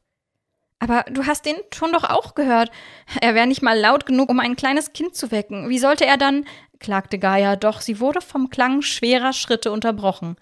[0.79, 2.71] Aber du hast den Ton doch auch gehört.
[3.19, 5.69] Er wäre nicht mal laut genug, um ein kleines Kind zu wecken.
[5.69, 6.45] Wie sollte er dann?
[6.79, 10.37] klagte Gaia, doch sie wurde vom Klang schwerer Schritte unterbrochen.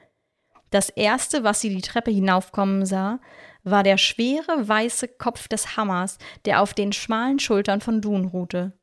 [0.72, 3.20] Das erste, was sie die Treppe hinaufkommen sah,
[3.64, 8.74] war der schwere weiße Kopf des Hammers, der auf den schmalen Schultern von Dun ruhte.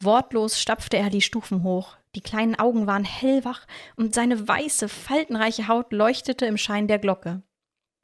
[0.00, 5.68] Wortlos stapfte er die Stufen hoch, die kleinen Augen waren hellwach und seine weiße, faltenreiche
[5.68, 7.42] Haut leuchtete im Schein der Glocke.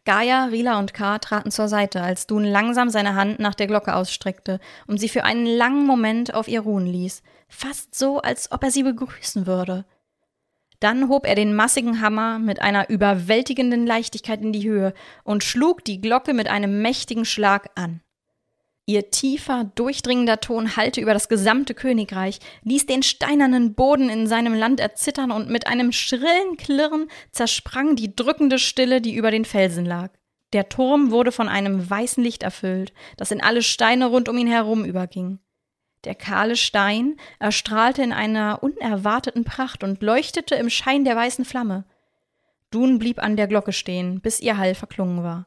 [0.04, 3.94] Gaia, Rila und K traten zur Seite, als Dun langsam seine Hand nach der Glocke
[3.94, 8.64] ausstreckte und sie für einen langen Moment auf ihr ruhen ließ, fast so, als ob
[8.64, 9.84] er sie begrüßen würde.
[10.80, 15.84] Dann hob er den massigen Hammer mit einer überwältigenden Leichtigkeit in die Höhe und schlug
[15.84, 18.00] die Glocke mit einem mächtigen Schlag an.
[18.84, 24.54] Ihr tiefer, durchdringender Ton hallte über das gesamte Königreich, ließ den steinernen Boden in seinem
[24.54, 29.84] Land erzittern und mit einem schrillen Klirren zersprang die drückende Stille, die über den Felsen
[29.84, 30.10] lag.
[30.52, 34.48] Der Turm wurde von einem weißen Licht erfüllt, das in alle Steine rund um ihn
[34.48, 35.38] herum überging.
[36.04, 41.84] Der kahle Stein erstrahlte in einer unerwarteten Pracht und leuchtete im Schein der weißen Flamme.
[42.72, 45.46] Dun blieb an der Glocke stehen, bis ihr Hall verklungen war.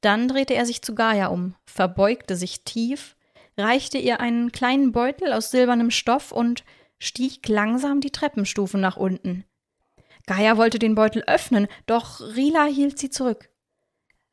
[0.00, 3.16] Dann drehte er sich zu Gaia um, verbeugte sich tief,
[3.56, 6.64] reichte ihr einen kleinen Beutel aus silbernem Stoff und
[6.98, 9.44] stieg langsam die Treppenstufen nach unten.
[10.26, 13.48] Gaia wollte den Beutel öffnen, doch Rila hielt sie zurück.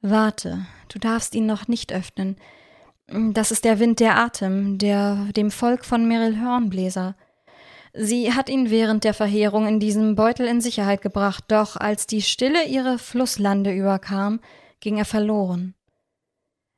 [0.02, 2.38] Warte, du darfst ihn noch nicht öffnen.
[3.08, 7.16] Das ist der Wind der Atem, der dem Volk von Meryl Hörnbläser.
[7.94, 12.22] Sie hat ihn während der Verheerung in diesem Beutel in Sicherheit gebracht, doch als die
[12.22, 14.42] Stille ihre Flusslande überkam,
[14.86, 15.74] ging er verloren.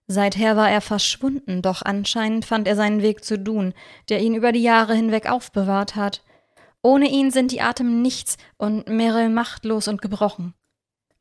[0.08, 3.74] Seither war er verschwunden, doch anscheinend fand er seinen Weg zu Dun,
[4.08, 6.24] der ihn über die Jahre hinweg aufbewahrt hat.
[6.82, 10.54] Ohne ihn sind die Atem nichts und Meryl machtlos und gebrochen.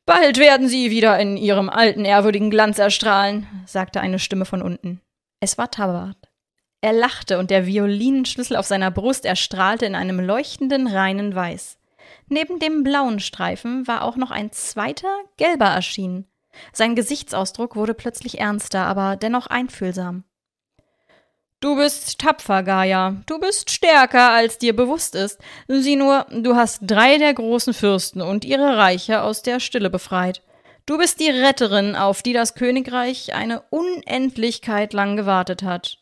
[0.05, 5.01] Bald werden sie wieder in ihrem alten, ehrwürdigen Glanz erstrahlen, sagte eine Stimme von unten.
[5.41, 6.15] Es war Tabat.
[6.79, 11.79] Er lachte und der Violinenschlüssel auf seiner Brust erstrahlte in einem leuchtenden, reinen Weiß.
[12.29, 16.29] Neben dem blauen Streifen war auch noch ein zweiter, gelber erschienen.
[16.73, 20.23] Sein Gesichtsausdruck wurde plötzlich ernster, aber dennoch einfühlsam.
[21.59, 23.23] Du bist tapfer, Gaia.
[23.25, 25.39] Du bist stärker, als dir bewusst ist.
[25.67, 30.43] Sieh nur, du hast drei der großen Fürsten und ihre Reiche aus der Stille befreit.
[30.85, 35.97] Du bist die Retterin, auf die das Königreich eine Unendlichkeit lang gewartet hat.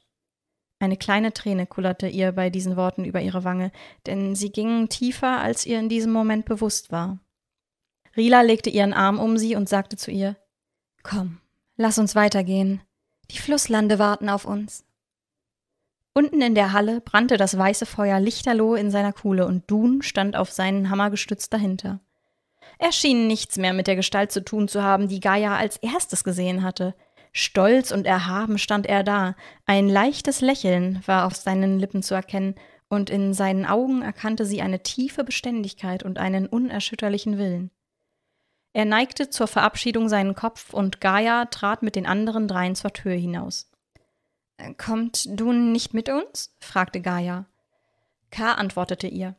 [0.79, 3.71] Eine kleine Träne kullerte ihr bei diesen Worten über ihre Wange,
[4.05, 7.19] denn sie gingen tiefer, als ihr in diesem Moment bewusst war.
[8.17, 10.35] Rila legte ihren Arm um sie und sagte zu ihr
[11.07, 11.37] Komm,
[11.77, 12.81] lass uns weitergehen.
[13.29, 14.85] Die Flusslande warten auf uns.
[16.15, 20.35] Unten in der Halle brannte das weiße Feuer lichterloh in seiner Kuhle und Dun stand
[20.35, 21.99] auf seinen Hammer gestützt dahinter.
[22.79, 26.23] Er schien nichts mehr mit der Gestalt zu tun zu haben, die Gaia als erstes
[26.23, 26.95] gesehen hatte.
[27.33, 29.35] Stolz und erhaben stand er da,
[29.67, 32.55] ein leichtes Lächeln war auf seinen Lippen zu erkennen,
[32.87, 37.69] und in seinen Augen erkannte sie eine tiefe Beständigkeit und einen unerschütterlichen Willen.
[38.75, 43.13] Er neigte zur Verabschiedung seinen Kopf und Gaia trat mit den anderen dreien zur Tür
[43.13, 43.71] hinaus.
[44.77, 46.53] Kommt du nicht mit uns?
[46.59, 47.45] fragte Gaia.
[48.31, 48.51] K.
[48.51, 49.35] antwortete ihr.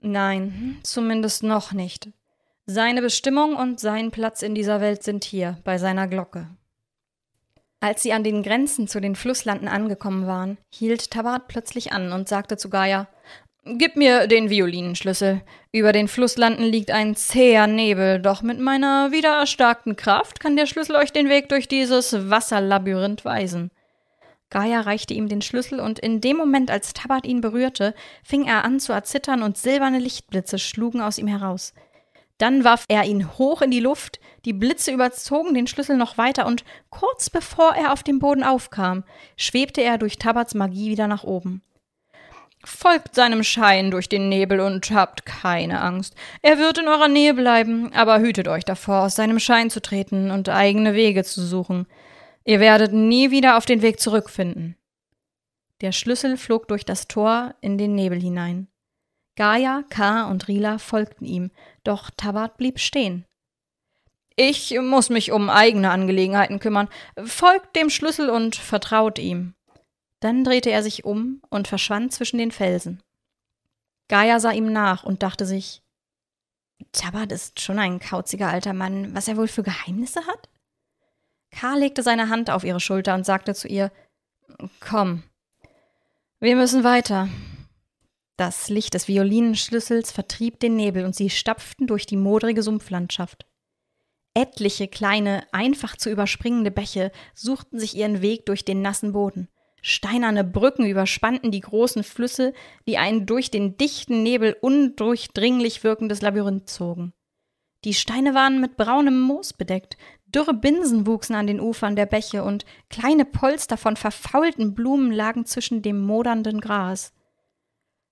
[0.00, 2.10] Nein, zumindest noch nicht.
[2.64, 6.46] Seine Bestimmung und sein Platz in dieser Welt sind hier, bei seiner Glocke.
[7.80, 12.28] Als sie an den Grenzen zu den Flusslanden angekommen waren, hielt Tabat plötzlich an und
[12.28, 13.08] sagte zu Gaia
[13.76, 15.42] Gib mir den Violinenschlüssel.
[15.72, 20.64] Über den Flusslanden liegt ein zäher Nebel, doch mit meiner wieder erstarkten Kraft kann der
[20.64, 23.70] Schlüssel euch den Weg durch dieses Wasserlabyrinth weisen.
[24.48, 27.94] Gaia reichte ihm den Schlüssel und in dem Moment, als Tabat ihn berührte,
[28.24, 31.74] fing er an zu erzittern und silberne Lichtblitze schlugen aus ihm heraus.
[32.38, 36.46] Dann warf er ihn hoch in die Luft, die Blitze überzogen den Schlüssel noch weiter
[36.46, 39.04] und kurz bevor er auf dem Boden aufkam,
[39.36, 41.62] schwebte er durch Tabats Magie wieder nach oben.
[42.64, 46.14] Folgt seinem Schein durch den Nebel und habt keine Angst.
[46.42, 50.30] Er wird in eurer Nähe bleiben, aber hütet euch davor, aus seinem Schein zu treten
[50.30, 51.86] und eigene Wege zu suchen.
[52.44, 54.76] Ihr werdet nie wieder auf den Weg zurückfinden.
[55.80, 58.66] Der Schlüssel flog durch das Tor in den Nebel hinein.
[59.36, 60.28] Gaia, K.
[60.28, 61.52] und Rila folgten ihm,
[61.84, 63.24] doch Tabat blieb stehen.
[64.34, 66.88] Ich muss mich um eigene Angelegenheiten kümmern.
[67.24, 69.54] Folgt dem Schlüssel und vertraut ihm.
[70.20, 73.02] Dann drehte er sich um und verschwand zwischen den Felsen.
[74.08, 75.82] Gaia sah ihm nach und dachte sich,
[76.92, 80.48] Tabat ist schon ein kauziger alter Mann, was er wohl für Geheimnisse hat?
[81.50, 83.90] Karl legte seine Hand auf ihre Schulter und sagte zu ihr,
[84.80, 85.22] Komm,
[86.40, 87.28] wir müssen weiter.
[88.36, 93.46] Das Licht des Violinenschlüssels vertrieb den Nebel und sie stapften durch die modrige Sumpflandschaft.
[94.34, 99.48] Etliche kleine, einfach zu überspringende Bäche suchten sich ihren Weg durch den nassen Boden.
[99.82, 102.52] Steinerne Brücken überspannten die großen Flüsse,
[102.86, 107.12] die ein durch den dichten Nebel undurchdringlich wirkendes Labyrinth zogen.
[107.84, 112.42] Die Steine waren mit braunem Moos bedeckt, dürre Binsen wuchsen an den Ufern der Bäche
[112.42, 117.12] und kleine Polster von verfaulten Blumen lagen zwischen dem modernden Gras.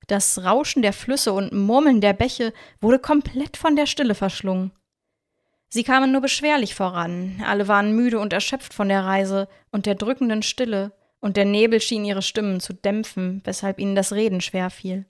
[0.07, 4.71] Das Rauschen der Flüsse und Murmeln der Bäche wurde komplett von der Stille verschlungen.
[5.69, 9.97] Sie kamen nur beschwerlich voran, alle waren müde und erschöpft von der Reise und der
[9.97, 10.93] drückenden Stille,
[11.27, 15.07] und der Nebel schien ihre Stimmen zu dämpfen, weshalb ihnen das Reden schwer fiel.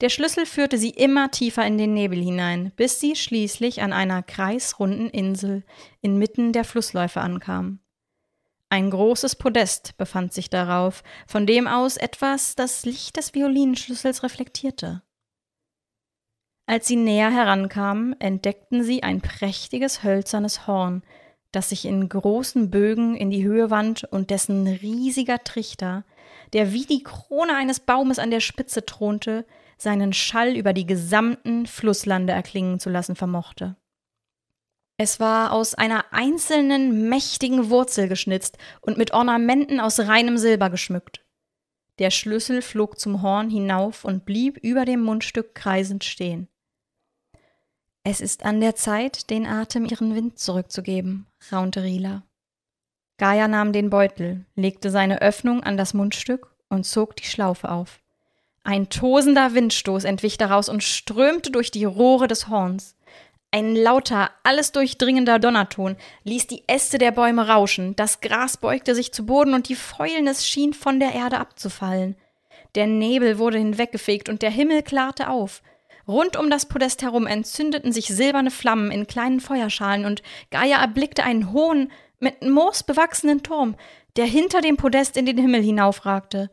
[0.00, 4.24] Der Schlüssel führte sie immer tiefer in den Nebel hinein, bis sie schließlich an einer
[4.24, 5.62] kreisrunden Insel
[6.00, 7.78] inmitten der Flussläufe ankamen.
[8.70, 15.02] Ein großes Podest befand sich darauf, von dem aus etwas das Licht des Violinschlüssels reflektierte.
[16.66, 21.04] Als sie näher herankamen, entdeckten sie ein prächtiges hölzernes Horn,
[21.52, 26.04] das sich in großen Bögen in die Höhe wand und dessen riesiger Trichter,
[26.52, 29.46] der wie die Krone eines Baumes an der Spitze thronte,
[29.78, 33.76] seinen Schall über die gesamten Flusslande erklingen zu lassen vermochte.
[34.96, 41.24] Es war aus einer einzelnen mächtigen Wurzel geschnitzt und mit Ornamenten aus reinem Silber geschmückt.
[41.98, 46.48] Der Schlüssel flog zum Horn hinauf und blieb über dem Mundstück kreisend stehen.
[48.04, 52.22] Es ist an der Zeit, den Atem ihren Wind zurückzugeben, raunte Rila.
[53.18, 58.00] Gaia nahm den Beutel, legte seine Öffnung an das Mundstück und zog die Schlaufe auf.
[58.64, 62.96] Ein tosender Windstoß entwich daraus und strömte durch die Rohre des Horns.
[63.52, 69.12] Ein lauter, alles durchdringender Donnerton ließ die Äste der Bäume rauschen, das Gras beugte sich
[69.12, 72.16] zu Boden und die Fäulnis schien von der Erde abzufallen.
[72.74, 75.62] Der Nebel wurde hinweggefegt und der Himmel klarte auf.
[76.08, 81.22] Rund um das Podest herum entzündeten sich silberne Flammen in kleinen Feuerschalen und Gaia erblickte
[81.22, 83.76] einen hohen, mit Moos bewachsenen Turm,
[84.16, 86.50] der hinter dem Podest in den Himmel hinaufragte.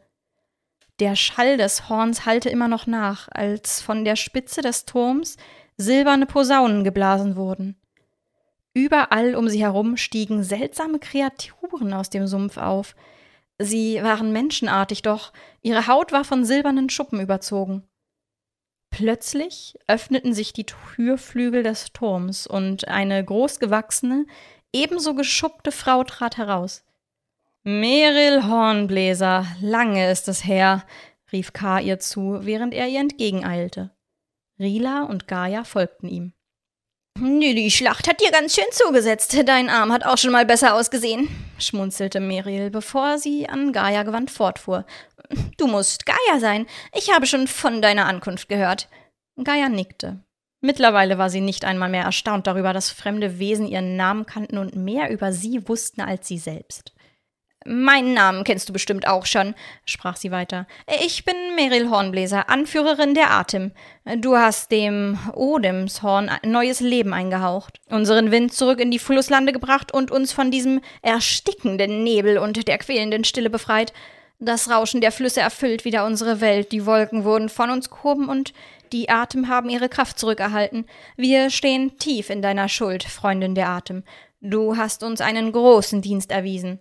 [1.00, 5.38] Der Schall des Horns hallte immer noch nach, als von der Spitze des Turms
[5.78, 7.80] silberne Posaunen geblasen wurden.
[8.74, 12.96] Überall um sie herum stiegen seltsame Kreaturen aus dem Sumpf auf.
[13.58, 17.84] Sie waren menschenartig, doch ihre Haut war von silbernen Schuppen überzogen.
[18.90, 24.26] Plötzlich öffneten sich die Türflügel des Turms und eine großgewachsene,
[24.74, 26.84] ebenso geschuppte Frau trat heraus.
[27.64, 30.86] Meril Hornbläser, lange ist es her,
[31.32, 31.80] rief K.
[31.80, 33.92] ihr zu, während er ihr entgegeneilte.
[34.60, 36.34] Rila und Gaia folgten ihm.
[37.18, 39.36] Die Schlacht hat dir ganz schön zugesetzt.
[39.46, 44.32] Dein Arm hat auch schon mal besser ausgesehen, schmunzelte Meril, bevor sie an Gaia gewandt
[44.32, 44.86] fortfuhr.
[45.58, 46.66] Du musst Gaia sein.
[46.94, 48.88] Ich habe schon von deiner Ankunft gehört.
[49.44, 50.24] Gaia nickte.
[50.62, 54.76] Mittlerweile war sie nicht einmal mehr erstaunt darüber, dass fremde Wesen ihren Namen kannten und
[54.76, 56.94] mehr über sie wussten als sie selbst.
[57.66, 59.54] Meinen Namen kennst du bestimmt auch schon,
[59.86, 60.66] sprach sie weiter.
[61.04, 63.74] Ich bin Meril Hornbläser, Anführerin der Atem.
[64.20, 70.10] Du hast dem Odemshorn neues Leben eingehaucht, unseren Wind zurück in die Flusslande gebracht und
[70.10, 73.92] uns von diesem erstickenden Nebel und der quälenden Stille befreit.
[74.40, 78.54] Das Rauschen der Flüsse erfüllt wieder unsere Welt, die Wolken wurden von uns gehoben und
[78.94, 80.86] die Atem haben ihre Kraft zurückerhalten.
[81.18, 84.04] Wir stehen tief in deiner Schuld, Freundin der Atem.
[84.40, 86.80] Du hast uns einen großen Dienst erwiesen.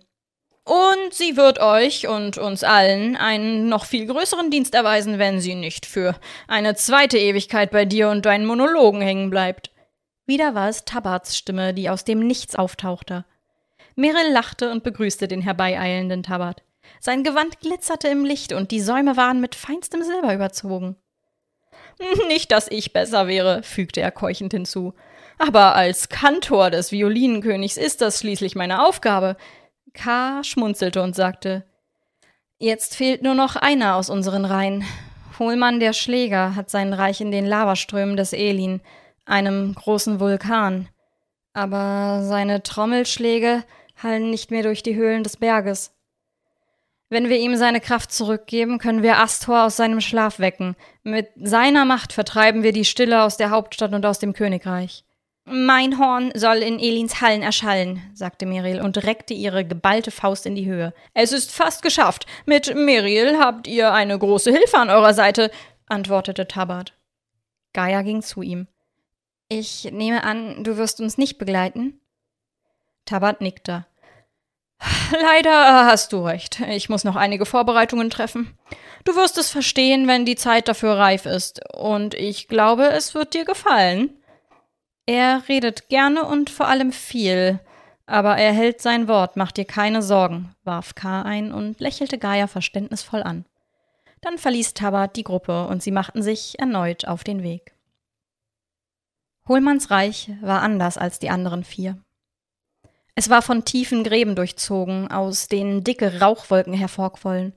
[0.63, 5.55] Und sie wird euch und uns allen einen noch viel größeren Dienst erweisen, wenn sie
[5.55, 6.15] nicht für
[6.47, 9.71] eine zweite Ewigkeit bei dir und deinen Monologen hängen bleibt.
[10.27, 13.25] Wieder war es Tabats Stimme, die aus dem Nichts auftauchte.
[13.95, 16.61] Meryl lachte und begrüßte den herbeieilenden Tabat.
[16.99, 20.95] Sein Gewand glitzerte im Licht und die Säume waren mit feinstem Silber überzogen.
[22.27, 24.93] Nicht, dass ich besser wäre, fügte er keuchend hinzu.
[25.37, 29.37] Aber als Kantor des Violinenkönigs ist das schließlich meine Aufgabe.
[29.93, 30.43] K.
[30.43, 31.63] schmunzelte und sagte:
[32.57, 34.83] Jetzt fehlt nur noch einer aus unseren Reihen.
[35.39, 38.81] Hohlmann der Schläger hat sein Reich in den Lavaströmen des Elin,
[39.25, 40.89] einem großen Vulkan.
[41.53, 43.63] Aber seine Trommelschläge
[44.01, 45.91] hallen nicht mehr durch die Höhlen des Berges.
[47.09, 50.75] Wenn wir ihm seine Kraft zurückgeben, können wir Astor aus seinem Schlaf wecken.
[51.03, 55.03] Mit seiner Macht vertreiben wir die Stille aus der Hauptstadt und aus dem Königreich.
[55.51, 60.53] Mein Horn soll in Elins Hallen erschallen, sagte Meriel und reckte ihre geballte Faust in
[60.53, 60.93] die Höhe.
[61.15, 62.27] Es ist fast geschafft.
[62.45, 65.49] Mit Meriel habt ihr eine große Hilfe an eurer Seite,
[65.87, 66.93] antwortete Tabard.
[67.73, 68.67] Gaia ging zu ihm.
[69.47, 71.99] Ich nehme an, du wirst uns nicht begleiten?
[73.05, 73.87] Tabard nickte.
[75.11, 76.59] Leider hast du recht.
[76.59, 78.55] Ich muss noch einige Vorbereitungen treffen.
[79.03, 81.61] Du wirst es verstehen, wenn die Zeit dafür reif ist.
[81.73, 84.18] Und ich glaube, es wird dir gefallen.
[85.09, 87.59] Er redet gerne und vor allem viel.
[88.05, 91.23] Aber er hält sein Wort, mach dir keine Sorgen, warf K.
[91.23, 93.45] ein und lächelte Gaia verständnisvoll an.
[94.21, 97.73] Dann verließ Tabat die Gruppe und sie machten sich erneut auf den Weg.
[99.47, 101.97] Hohlmanns Reich war anders als die anderen vier.
[103.15, 107.53] Es war von tiefen Gräben durchzogen, aus denen dicke Rauchwolken hervorquollen.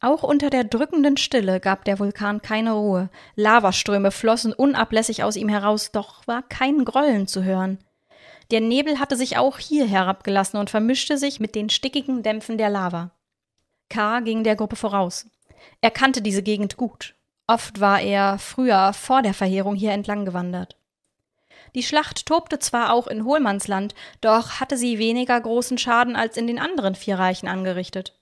[0.00, 3.10] Auch unter der drückenden Stille gab der Vulkan keine Ruhe.
[3.34, 7.78] Lavaströme flossen unablässig aus ihm heraus, doch war kein Grollen zu hören.
[8.50, 12.70] Der Nebel hatte sich auch hier herabgelassen und vermischte sich mit den stickigen Dämpfen der
[12.70, 13.10] Lava.
[13.90, 14.20] K.
[14.20, 15.26] ging der Gruppe voraus.
[15.80, 17.14] Er kannte diese Gegend gut.
[17.46, 20.76] Oft war er früher vor der Verheerung hier entlang gewandert.
[21.74, 26.46] Die Schlacht tobte zwar auch in Hohlmannsland, doch hatte sie weniger großen Schaden als in
[26.46, 28.17] den anderen vier Reichen angerichtet.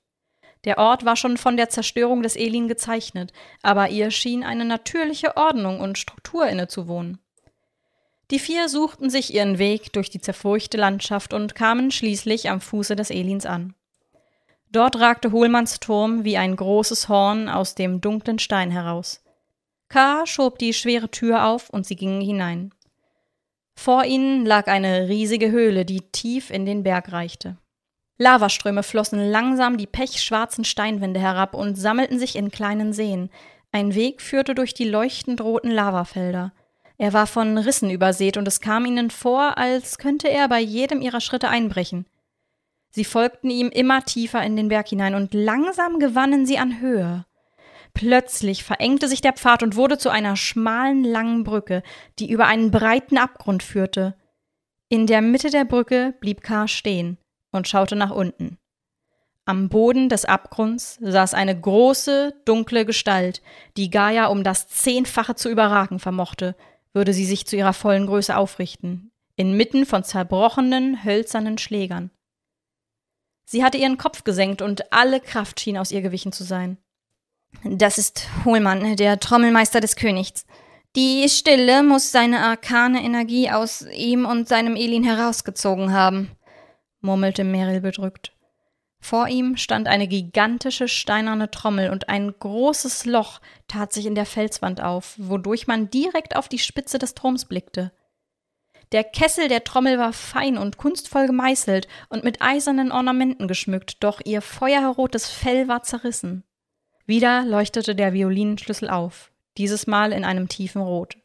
[0.66, 5.36] Der Ort war schon von der Zerstörung des Elin gezeichnet, aber ihr schien eine natürliche
[5.36, 7.18] Ordnung und Struktur innezuwohnen.
[8.32, 12.96] Die vier suchten sich ihren Weg durch die zerfurchte Landschaft und kamen schließlich am Fuße
[12.96, 13.74] des Elins an.
[14.72, 19.22] Dort ragte Hohlmanns Turm wie ein großes Horn aus dem dunklen Stein heraus.
[19.88, 20.26] K.
[20.26, 22.74] schob die schwere Tür auf und sie gingen hinein.
[23.76, 27.58] Vor ihnen lag eine riesige Höhle, die tief in den Berg reichte.
[28.18, 33.30] Lavaströme flossen langsam die pechschwarzen Steinwände herab und sammelten sich in kleinen Seen.
[33.72, 36.52] Ein Weg führte durch die leuchtend roten Lavafelder.
[36.98, 41.02] Er war von Rissen übersät und es kam ihnen vor, als könnte er bei jedem
[41.02, 42.06] ihrer Schritte einbrechen.
[42.88, 47.26] Sie folgten ihm immer tiefer in den Berg hinein und langsam gewannen sie an Höhe.
[47.92, 51.82] Plötzlich verengte sich der Pfad und wurde zu einer schmalen, langen Brücke,
[52.18, 54.14] die über einen breiten Abgrund führte.
[54.88, 56.66] In der Mitte der Brücke blieb K.
[56.66, 57.18] stehen
[57.56, 58.58] und schaute nach unten.
[59.44, 63.42] Am Boden des Abgrunds saß eine große, dunkle Gestalt,
[63.76, 66.56] die Gaia um das Zehnfache zu überragen vermochte,
[66.92, 72.10] würde sie sich zu ihrer vollen Größe aufrichten, inmitten von zerbrochenen, hölzernen Schlägern.
[73.44, 76.78] Sie hatte ihren Kopf gesenkt und alle Kraft schien aus ihr gewichen zu sein.
[77.62, 80.44] Das ist Hohlmann, der Trommelmeister des Königs.
[80.96, 86.32] Die Stille muss seine arkane Energie aus ihm und seinem Elin herausgezogen haben,
[87.06, 88.32] murmelte Meryl bedrückt.
[89.00, 94.26] Vor ihm stand eine gigantische steinerne Trommel und ein großes Loch tat sich in der
[94.26, 97.92] Felswand auf, wodurch man direkt auf die Spitze des Turms blickte.
[98.92, 104.20] Der Kessel der Trommel war fein und kunstvoll gemeißelt und mit eisernen Ornamenten geschmückt, doch
[104.24, 106.44] ihr feuerrotes Fell war zerrissen.
[107.04, 111.16] Wieder leuchtete der Violinenschlüssel auf, dieses Mal in einem tiefen Rot.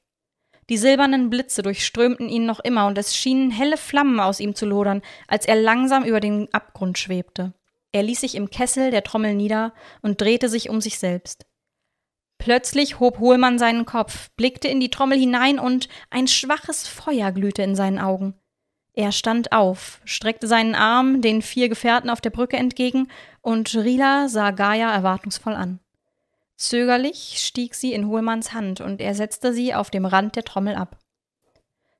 [0.72, 4.65] Die silbernen Blitze durchströmten ihn noch immer, und es schienen helle Flammen aus ihm zu
[4.65, 7.53] lodern, als er langsam über den Abgrund schwebte.
[7.91, 11.45] Er ließ sich im Kessel der Trommel nieder und drehte sich um sich selbst.
[12.38, 17.63] Plötzlich hob Hohlmann seinen Kopf, blickte in die Trommel hinein und ein schwaches Feuer glühte
[17.63, 18.36] in seinen Augen.
[18.93, 23.09] Er stand auf, streckte seinen Arm den vier Gefährten auf der Brücke entgegen,
[23.41, 25.80] und Rila sah Gaia erwartungsvoll an.
[26.62, 30.76] Zögerlich stieg sie in Hohlmanns Hand, und er setzte sie auf dem Rand der Trommel
[30.76, 30.99] ab.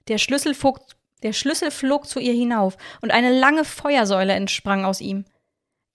[0.08, 0.82] Der Schlüssel, flog,
[1.24, 5.26] der Schlüssel flog zu ihr hinauf, und eine lange Feuersäule entsprang aus ihm.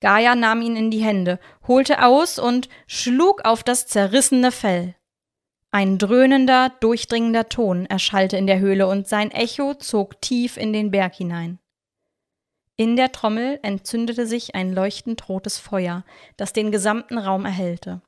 [0.01, 1.39] Gaia nahm ihn in die Hände,
[1.69, 4.97] holte aus und schlug auf das zerrissene Fell.
[5.71, 10.91] Ein dröhnender, durchdringender Ton erschallte in der Höhle und sein Echo zog tief in den
[10.91, 11.61] Berg hinein.
[12.75, 16.05] In der Trommel entzündete sich ein leuchtend rotes Feuer,
[16.37, 18.03] das den gesamten Raum erhellte.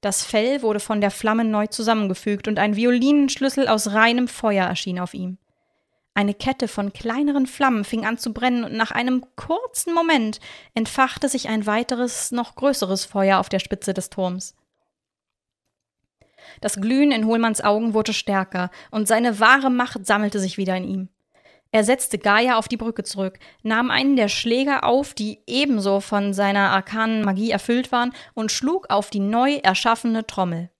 [0.00, 4.98] Das Fell wurde von der Flamme neu zusammengefügt und ein Violinenschlüssel aus reinem Feuer erschien
[4.98, 5.38] auf ihm.
[6.14, 10.40] Eine Kette von kleineren Flammen fing an zu brennen und nach einem kurzen Moment
[10.74, 14.56] entfachte sich ein weiteres, noch größeres Feuer auf der Spitze des Turms.
[16.60, 20.84] Das Glühen in Hohlmanns Augen wurde stärker, und seine wahre Macht sammelte sich wieder in
[20.84, 21.08] ihm.
[21.72, 26.32] Er setzte Gaia auf die Brücke zurück, nahm einen der Schläger auf, die ebenso von
[26.32, 30.70] seiner arkanen Magie erfüllt waren, und schlug auf die neu erschaffene Trommel.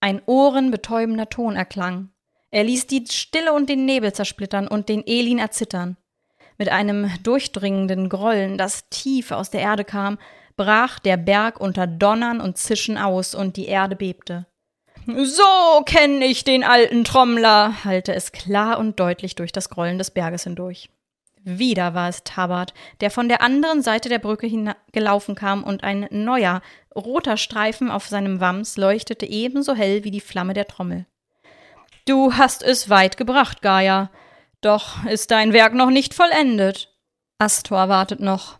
[0.00, 2.10] Ein ohrenbetäubender Ton erklang.
[2.50, 5.98] Er ließ die Stille und den Nebel zersplittern und den Elin erzittern.
[6.56, 10.18] Mit einem durchdringenden Grollen, das tief aus der Erde kam,
[10.56, 14.46] brach der Berg unter Donnern und Zischen aus und die Erde bebte.
[15.06, 20.10] So kenne ich den alten Trommler, hallte es klar und deutlich durch das Grollen des
[20.10, 20.90] Berges hindurch.
[21.42, 24.50] Wieder war es Tabard, der von der anderen Seite der Brücke
[24.92, 26.60] gelaufen kam, und ein neuer,
[26.94, 31.06] roter Streifen auf seinem Wams leuchtete ebenso hell wie die Flamme der Trommel.
[32.06, 34.10] Du hast es weit gebracht, Gaia,
[34.60, 36.94] doch ist dein Werk noch nicht vollendet.
[37.38, 38.58] Astor wartet noch.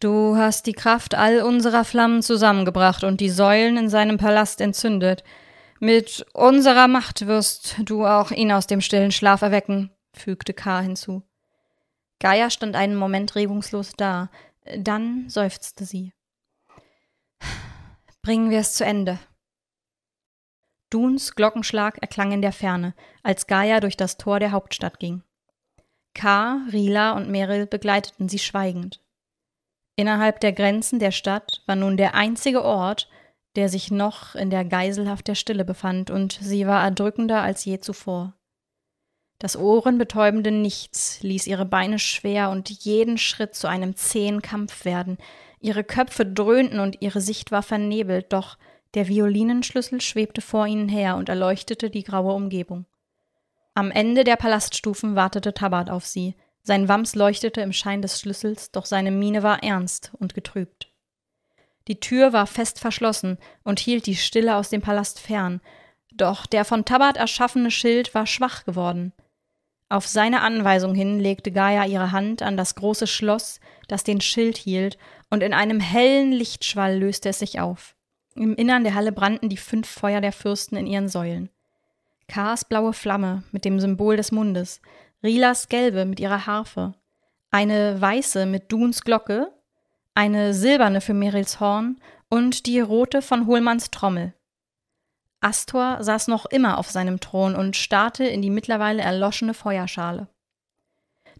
[0.00, 5.22] Du hast die Kraft all unserer Flammen zusammengebracht und die Säulen in seinem Palast entzündet.
[5.80, 10.80] Mit unserer Macht wirst du auch ihn aus dem stillen Schlaf erwecken, fügte K.
[10.80, 11.22] hinzu.
[12.18, 14.30] Gaia stand einen Moment regungslos da,
[14.78, 16.12] dann seufzte sie.
[18.22, 19.18] Bringen wir es zu Ende.
[20.90, 25.22] Duns Glockenschlag erklang in der Ferne, als Gaia durch das Tor der Hauptstadt ging.
[26.14, 29.02] K., Rila und Meryl begleiteten sie schweigend.
[29.96, 33.08] Innerhalb der Grenzen der Stadt war nun der einzige Ort,
[33.56, 37.80] der sich noch in der Geiselhaft der Stille befand, und sie war erdrückender als je
[37.80, 38.34] zuvor.
[39.38, 45.18] Das ohrenbetäubende Nichts ließ ihre Beine schwer und jeden Schritt zu einem zähen Kampf werden.
[45.60, 48.56] Ihre Köpfe dröhnten und ihre Sicht war vernebelt, doch
[48.94, 52.86] der Violinenschlüssel schwebte vor ihnen her und erleuchtete die graue Umgebung.
[53.74, 56.34] Am Ende der Palaststufen wartete Tabat auf sie.
[56.62, 60.90] Sein Wams leuchtete im Schein des Schlüssels, doch seine Miene war ernst und getrübt.
[61.88, 65.60] Die Tür war fest verschlossen und hielt die Stille aus dem Palast fern,
[66.12, 69.12] doch der von Tabat erschaffene Schild war schwach geworden.
[69.88, 74.56] Auf seine Anweisung hin legte Gaia ihre Hand an das große Schloss, das den Schild
[74.56, 74.98] hielt,
[75.30, 77.94] und in einem hellen Lichtschwall löste es sich auf.
[78.34, 81.50] Im Innern der Halle brannten die fünf Feuer der Fürsten in ihren Säulen.
[82.26, 84.80] Kars blaue Flamme mit dem Symbol des Mundes,
[85.22, 86.94] Rilas gelbe mit ihrer Harfe,
[87.50, 89.52] eine weiße mit Duns Glocke,
[90.16, 91.98] eine silberne für Merils Horn
[92.28, 94.32] und die rote von Hohlmanns Trommel.
[95.40, 100.28] Astor saß noch immer auf seinem Thron und starrte in die mittlerweile erloschene Feuerschale.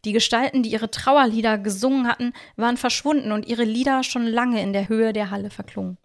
[0.05, 4.75] Die Gestalten, die ihre Trauerlieder gesungen hatten, waren verschwunden und ihre Lieder schon lange in
[4.75, 5.97] der Höhe der Halle verklungen.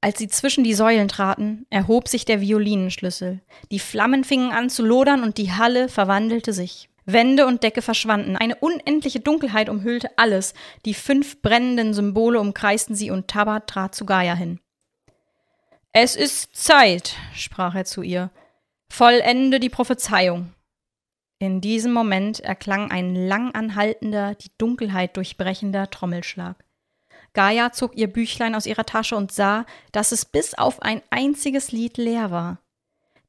[0.00, 3.40] Als sie zwischen die Säulen traten, erhob sich der Violinenschlüssel.
[3.70, 6.88] Die Flammen fingen an zu lodern und die Halle verwandelte sich.
[7.10, 8.36] Wände und Decke verschwanden.
[8.36, 10.52] Eine unendliche Dunkelheit umhüllte alles.
[10.84, 14.60] Die fünf brennenden Symbole umkreisten sie und Tabat trat zu Gaia hin.
[15.92, 18.30] Es ist Zeit, sprach er zu ihr.
[18.92, 20.52] Vollende die Prophezeiung.
[21.40, 26.62] In diesem Moment erklang ein lang anhaltender, die Dunkelheit durchbrechender Trommelschlag.
[27.32, 31.72] Gaia zog ihr Büchlein aus ihrer Tasche und sah, dass es bis auf ein einziges
[31.72, 32.58] Lied leer war.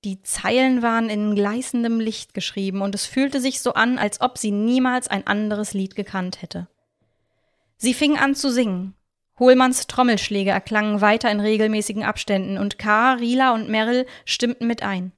[0.04, 4.38] Die Zeilen waren in gleißendem Licht geschrieben, und es fühlte sich so an, als ob
[4.38, 6.68] sie niemals ein anderes Lied gekannt hätte.
[7.78, 8.96] Sie fing an zu singen,
[9.40, 15.14] Hohlmanns Trommelschläge erklangen weiter in regelmäßigen Abständen und K., Rila und Merrill stimmten mit ein.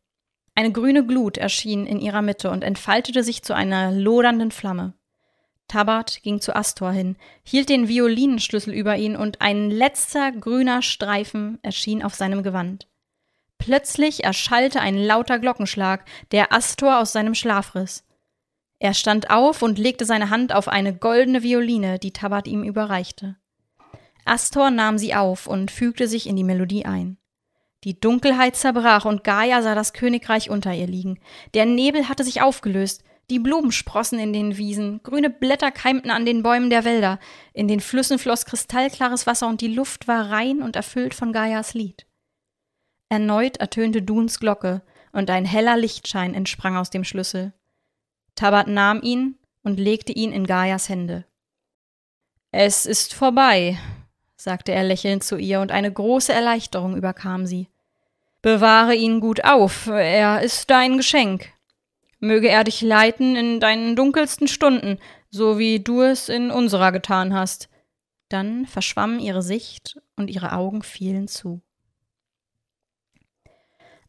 [0.54, 4.94] Eine grüne Glut erschien in ihrer Mitte und entfaltete sich zu einer lodernden Flamme.
[5.68, 11.58] Tabat ging zu Astor hin, hielt den Violinenschlüssel über ihn und ein letzter grüner Streifen
[11.64, 12.91] erschien auf seinem Gewand.
[13.62, 18.04] Plötzlich erschallte ein lauter Glockenschlag, der Astor aus seinem Schlaf riss.
[18.80, 23.38] Er stand auf und legte seine Hand auf eine goldene Violine, die Tabat ihm überreichte.
[24.26, 27.18] Astor nahm sie auf und fügte sich in die Melodie ein.
[27.84, 31.20] Die Dunkelheit zerbrach und Gaia sah das Königreich unter ihr liegen.
[31.54, 36.26] Der Nebel hatte sich aufgelöst, die Blumen sprossen in den Wiesen, grüne Blätter keimten an
[36.26, 37.20] den Bäumen der Wälder,
[37.54, 41.76] in den Flüssen floss kristallklares Wasser und die Luft war rein und erfüllt von Gaias
[41.76, 42.08] Lied.
[43.12, 47.52] Erneut ertönte Duns Glocke und ein heller Lichtschein entsprang aus dem Schlüssel.
[48.36, 51.26] Tabat nahm ihn und legte ihn in Gaias Hände.
[52.52, 53.78] Es ist vorbei,
[54.38, 57.68] sagte er lächelnd zu ihr, und eine große Erleichterung überkam sie.
[58.42, 61.50] Bewahre ihn gut auf, er ist dein Geschenk.
[62.20, 65.00] Möge er dich leiten in deinen dunkelsten Stunden,
[65.30, 67.68] so wie du es in unserer getan hast.
[68.30, 71.62] Dann verschwamm ihre Sicht und ihre Augen fielen zu.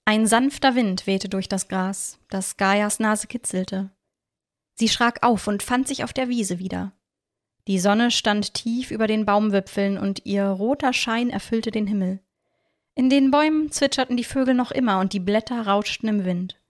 [0.04, 3.90] Ein sanfter Wind wehte durch das Gras, das Gaias Nase kitzelte.
[4.74, 6.92] Sie schrak auf und fand sich auf der Wiese wieder.
[7.68, 12.20] Die Sonne stand tief über den Baumwipfeln und ihr roter Schein erfüllte den Himmel.
[12.94, 16.60] In den Bäumen zwitscherten die Vögel noch immer und die Blätter rauschten im Wind.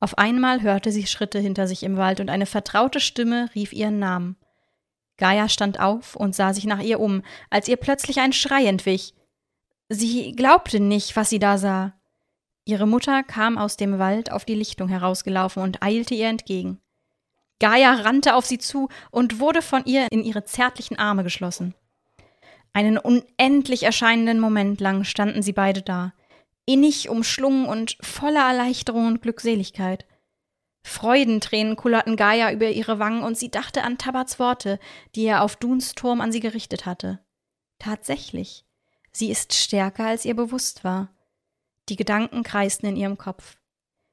[0.00, 3.98] Auf einmal hörte sie Schritte hinter sich im Wald und eine vertraute Stimme rief ihren
[3.98, 4.36] Namen.
[5.18, 9.14] Gaia stand auf und sah sich nach ihr um, als ihr plötzlich ein Schrei entwich.
[9.88, 11.97] Sie glaubte nicht, was sie da sah.
[12.68, 16.82] Ihre Mutter kam aus dem Wald auf die Lichtung herausgelaufen und eilte ihr entgegen.
[17.60, 21.74] Gaia rannte auf sie zu und wurde von ihr in ihre zärtlichen Arme geschlossen.
[22.74, 26.12] Einen unendlich erscheinenden Moment lang standen sie beide da,
[26.66, 30.04] innig umschlungen und voller Erleichterung und Glückseligkeit.
[30.82, 34.78] Freudentränen kullerten Gaia über ihre Wangen und sie dachte an Tabats Worte,
[35.14, 37.18] die er auf Duns Turm an sie gerichtet hatte.
[37.78, 38.66] Tatsächlich,
[39.10, 41.08] sie ist stärker, als ihr bewusst war.
[41.88, 43.56] Die Gedanken kreisten in ihrem Kopf.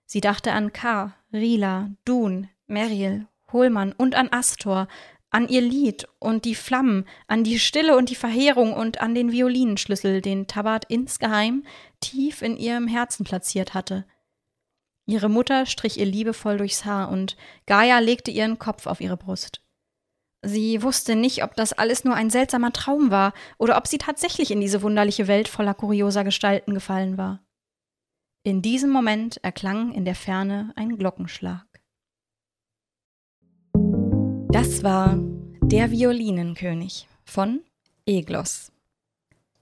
[0.06, 4.88] Sie dachte an K, Rila, Dun, Meriel, Hohlmann und an Astor,
[5.30, 9.32] an ihr Lied und die Flammen, an die Stille und die Verheerung und an den
[9.32, 11.66] Violinenschlüssel, den Tabat insgeheim
[12.00, 14.06] tief in ihrem Herzen platziert hatte.
[15.08, 19.62] Ihre Mutter strich ihr liebevoll durchs Haar und Gaia legte ihren Kopf auf ihre Brust.
[20.42, 24.52] Sie wusste nicht, ob das alles nur ein seltsamer Traum war oder ob sie tatsächlich
[24.52, 27.45] in diese wunderliche Welt voller kurioser Gestalten gefallen war.
[28.46, 31.66] In diesem Moment erklang in der Ferne ein Glockenschlag.
[34.52, 35.18] Das war
[35.64, 37.62] Der Violinenkönig von
[38.06, 38.72] Eglos.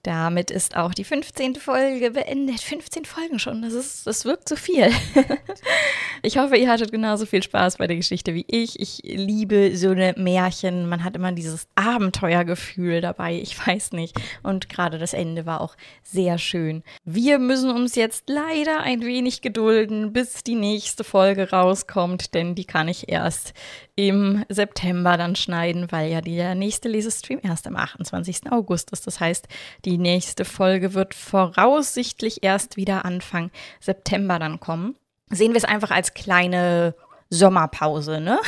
[0.04, 1.56] Damit ist auch die 15.
[1.56, 2.60] Folge beendet.
[2.60, 4.90] 15 Folgen schon, das, ist, das wirkt zu viel.
[6.22, 8.78] ich hoffe, ihr hattet genauso viel Spaß bei der Geschichte wie ich.
[8.78, 10.90] Ich liebe so eine Märchen.
[10.90, 13.40] Man hat immer dieses Abenteuergefühl dabei.
[13.40, 14.14] Ich weiß nicht.
[14.42, 16.82] Und gerade das Ende war auch sehr schön.
[17.06, 22.66] Wir müssen uns jetzt leider ein wenig gedulden, bis die nächste Folge rauskommt, denn die
[22.66, 23.54] kann ich erst
[23.96, 28.50] im September dann schneiden, weil ja der nächste Lesestream erst am 28.
[28.50, 29.06] August ist.
[29.06, 29.46] Das heißt,
[29.94, 34.96] die nächste Folge wird voraussichtlich erst wieder Anfang September dann kommen.
[35.30, 36.96] Sehen wir es einfach als kleine
[37.30, 38.40] Sommerpause, ne?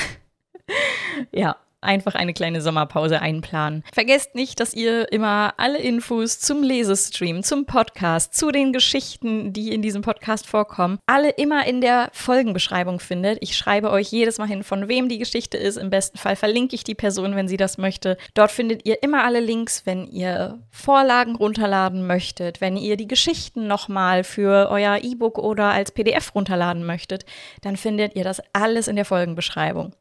[1.31, 1.55] ja,
[1.87, 3.83] einfach eine kleine Sommerpause einplanen.
[3.93, 9.73] Vergesst nicht, dass ihr immer alle Infos zum Lesestream, zum Podcast, zu den Geschichten, die
[9.73, 13.39] in diesem Podcast vorkommen, alle immer in der Folgenbeschreibung findet.
[13.41, 15.77] Ich schreibe euch jedes Mal hin, von wem die Geschichte ist.
[15.77, 18.17] Im besten Fall verlinke ich die Person, wenn sie das möchte.
[18.35, 23.67] Dort findet ihr immer alle Links, wenn ihr Vorlagen runterladen möchtet, wenn ihr die Geschichten
[23.67, 27.25] nochmal für euer E-Book oder als PDF runterladen möchtet,
[27.63, 29.95] dann findet ihr das alles in der Folgenbeschreibung.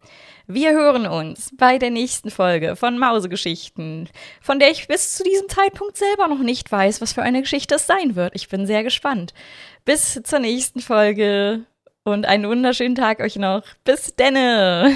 [0.47, 4.07] Wir hören uns bei der nächsten Folge von Mausegeschichten,
[4.41, 7.75] von der ich bis zu diesem Zeitpunkt selber noch nicht weiß, was für eine Geschichte
[7.75, 8.35] es sein wird.
[8.35, 9.33] Ich bin sehr gespannt.
[9.85, 11.65] Bis zur nächsten Folge
[12.03, 13.63] und einen wunderschönen Tag euch noch.
[13.83, 14.95] Bis denne!